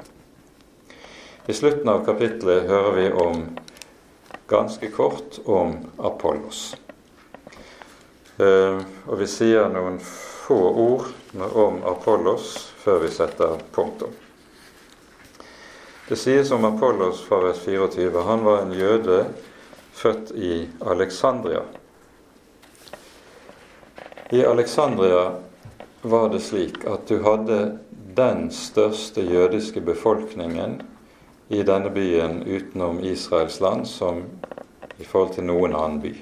[1.45, 3.43] I slutten av kapittelet hører vi om
[4.49, 6.75] ganske kort om Apollos.
[8.41, 10.57] Uh, og vi sier noen få
[10.87, 11.13] ord
[11.53, 14.17] om Apollos før vi setter punktum.
[16.09, 18.17] Det sies om Apollos fra vers 24.
[18.33, 19.27] Han var en jøde
[19.93, 21.67] født i Alexandria.
[24.33, 25.27] I Alexandria
[26.03, 27.59] var det slik at du hadde
[28.15, 30.81] den største jødiske befolkningen
[31.49, 34.23] i denne byen utenom Israels land som
[34.99, 36.13] i forhold til noen annen by.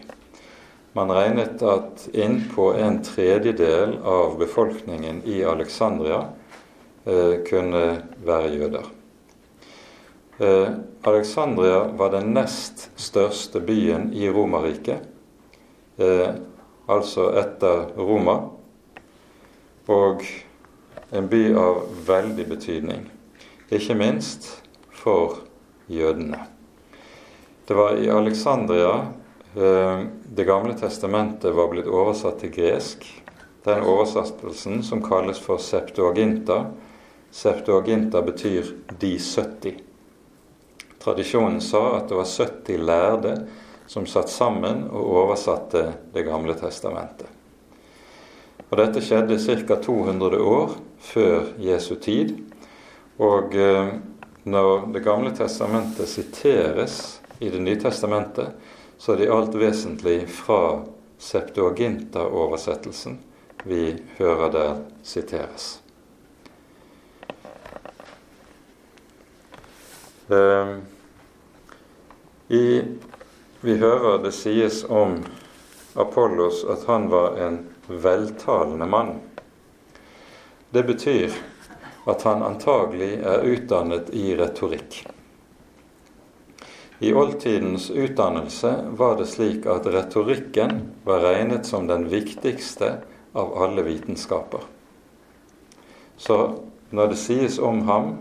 [0.94, 6.26] Man regnet at innpå en tredjedel av befolkningen i Alexandria
[7.06, 8.84] Eh, kunne være jøder.
[10.38, 10.68] Eh,
[11.04, 15.00] Alexandria var den nest største byen i Romerriket,
[15.98, 16.30] eh,
[16.86, 18.36] altså etter Roma,
[19.92, 20.24] og
[21.12, 23.06] en by av veldig betydning,
[23.72, 24.48] ikke minst
[24.96, 25.42] for
[25.92, 26.40] jødene.
[27.68, 29.08] Det var i Alexandria
[30.32, 33.04] Det gamle testamentet var blitt oversatt til gresk.
[33.66, 36.62] Den oversettelsen som kalles for Septuaginta,
[37.32, 39.82] Septuaginta betyr 'de 70'.
[41.00, 43.36] Tradisjonen sa at det var 70 lærde
[43.88, 47.28] som satt sammen og oversatte Det gamle testamentet.
[48.72, 49.76] Og Dette skjedde ca.
[49.84, 52.38] 200 år før Jesu tid.
[53.20, 54.00] Og eh,
[54.48, 58.48] når Det gamle testamentet siteres i Det nye testamentet,
[58.98, 60.86] så er det i alt vesentlig fra
[61.20, 63.20] Septuaginta-oversettelsen
[63.64, 65.82] vi hører der siteres.
[70.32, 70.78] Eh,
[72.50, 72.82] I,
[73.62, 75.20] vi hører det sies om
[75.96, 77.60] Apollos at han var en
[78.00, 79.16] veltalende mann.
[80.70, 81.34] Det betyr
[82.06, 85.04] at han antagelig er utdannet i retorikk.
[87.02, 92.92] I oldtidens utdannelse var det slik at retorikken var regnet som den viktigste
[93.34, 94.62] av alle vitenskaper.
[96.18, 96.38] Så
[96.90, 98.14] når det sies om ham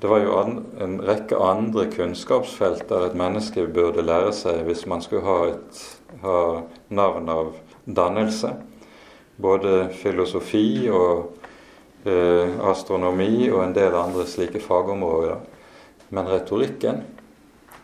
[0.00, 0.38] det var jo
[0.84, 5.78] en rekke andre kunnskapsfelter et menneske burde lære seg hvis man skulle ha et
[6.22, 6.40] ha
[6.88, 8.52] navn av dannelse.
[9.36, 11.36] Både filosofi og
[12.04, 15.38] eh, astronomi og en del andre slike fagområder.
[16.08, 17.02] Men retorikken,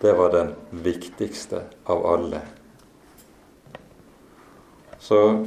[0.01, 2.41] det var den viktigste av alle.
[4.99, 5.45] Så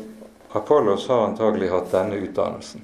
[0.52, 2.84] Apollos har antagelig hatt denne utdannelsen.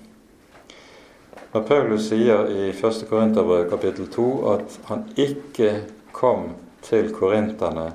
[1.51, 3.01] Når Paulus sier i 1.
[3.09, 5.81] Korinterbrev kapittel 2 at han ikke
[6.15, 6.53] kom
[6.83, 7.89] til korinterne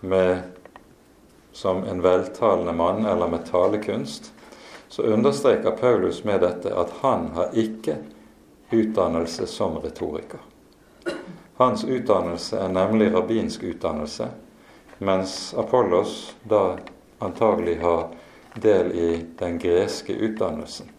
[0.00, 0.40] med,
[1.54, 4.32] som en veltalende mann eller med talekunst,
[4.88, 7.96] så understreker Paulus med dette at han har ikke
[8.70, 10.40] utdannelse som retoriker.
[11.56, 14.28] Hans utdannelse er nemlig rabbinsk utdannelse,
[14.98, 16.76] mens Apollos da
[17.18, 18.08] antagelig har
[18.54, 20.90] del i den greske utdannelsen.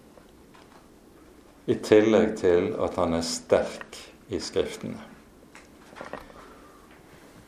[1.66, 3.98] I tillegg til at han er sterk
[4.32, 5.02] i Skriftene.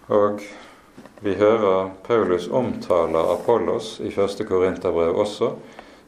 [0.09, 0.41] Og
[1.21, 5.53] vi hører Paulus omtaler Apollos i første Korinterbrev også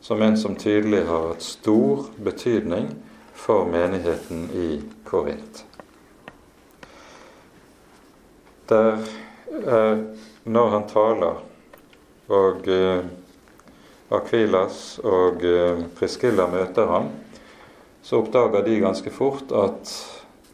[0.02, 2.88] som en som tydelig har hatt stor betydning
[3.34, 5.66] for menigheten i Korint.
[8.66, 8.98] Der
[9.68, 10.04] er,
[10.44, 11.42] når han taler,
[12.32, 13.04] og eh,
[14.12, 17.12] Akvilas og eh, Priskilla møter ham,
[18.02, 19.94] så oppdager de ganske fort at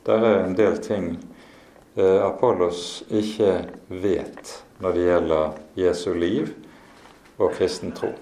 [0.07, 1.11] det er en del ting
[1.95, 6.55] eh, Apollos ikke vet når det gjelder Jesu liv
[7.37, 8.15] og kristen tro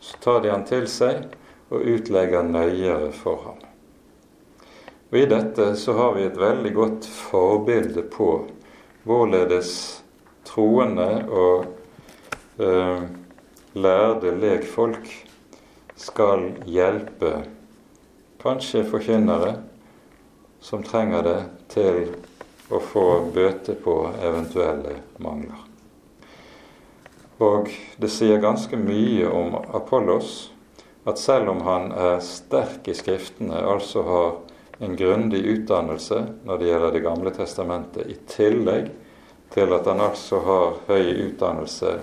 [0.00, 1.26] så tar de han til seg
[1.70, 3.60] og utlegger nøyere for ham.
[5.10, 8.30] Og I dette så har vi et veldig godt forbilde på
[9.08, 9.72] hvorledes
[10.46, 11.66] troende og
[12.62, 13.02] eh,
[13.74, 15.10] lærde lekfolk
[16.00, 17.32] skal hjelpe
[18.40, 19.56] kanskje forkynnere
[20.60, 21.40] som trenger det,
[21.70, 22.02] til
[22.70, 25.69] å få bøte på eventuelle mangler.
[27.40, 30.50] Og det sier ganske mye om Apollos
[31.08, 34.32] at selv om han er sterk i Skriftene, altså har
[34.84, 38.90] en grundig utdannelse når det gjelder Det gamle testamentet, i tillegg
[39.50, 41.96] til at han altså har høy utdannelse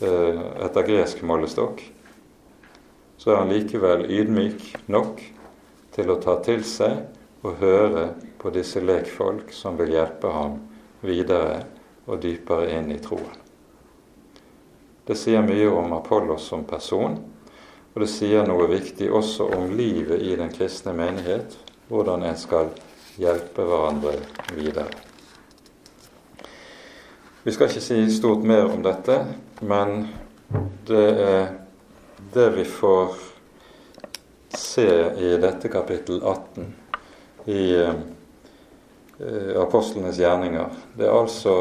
[0.00, 1.84] eh, etter gresk målestokk,
[3.16, 5.22] så er han likevel ydmyk nok
[5.96, 7.04] til å ta til seg
[7.46, 10.60] og høre på disse lekfolk som vil hjelpe ham
[11.06, 11.62] videre
[12.06, 13.45] og dypere inn i troen.
[15.06, 17.18] Det sier mye om Apollos som person,
[17.94, 21.54] og det sier noe viktig også om livet i den kristne menighet,
[21.88, 22.72] hvordan en skal
[23.16, 24.16] hjelpe hverandre
[24.56, 24.90] videre.
[27.46, 29.20] Vi skal ikke si stort mer om dette,
[29.62, 30.08] men
[30.90, 31.46] det er
[32.34, 33.14] det vi får
[34.58, 34.90] se
[35.22, 36.74] i dette kapittel 18
[37.46, 40.74] i eh, apostlenes gjerninger.
[40.98, 41.56] Det er altså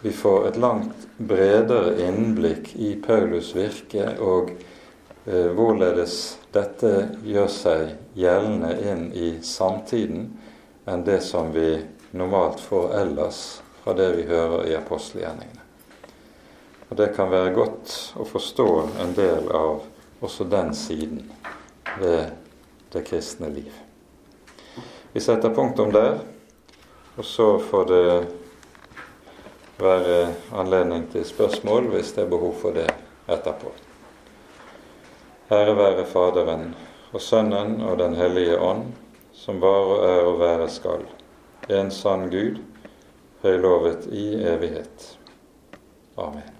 [0.00, 4.52] vi får et langt bredere innblikk i Paulus' virke og
[5.24, 6.92] eh, hvorledes dette
[7.24, 10.28] gjør seg gjeldende inn i samtiden
[10.86, 11.78] enn det som vi
[12.16, 13.40] normalt får ellers
[13.82, 15.64] fra det vi hører i apostelgjerningene.
[16.88, 18.68] Og Det kan være godt å forstå
[19.02, 19.82] en del av
[20.20, 21.24] også den siden
[21.98, 22.30] ved
[22.92, 23.72] det kristne liv.
[25.12, 26.20] Vi setter punktum der,
[27.16, 28.08] og så får det
[29.78, 32.86] være eh, anledning til spørsmål hvis det er behov for det
[33.28, 33.72] etterpå.
[35.50, 36.74] Herre være Faderen
[37.12, 38.88] og Sønnen og Den hellige ånd,
[39.32, 41.06] som var og er og være skal,
[41.68, 42.58] en sann Gud,
[43.42, 45.18] høylovet i evighet.
[46.16, 46.56] Amen.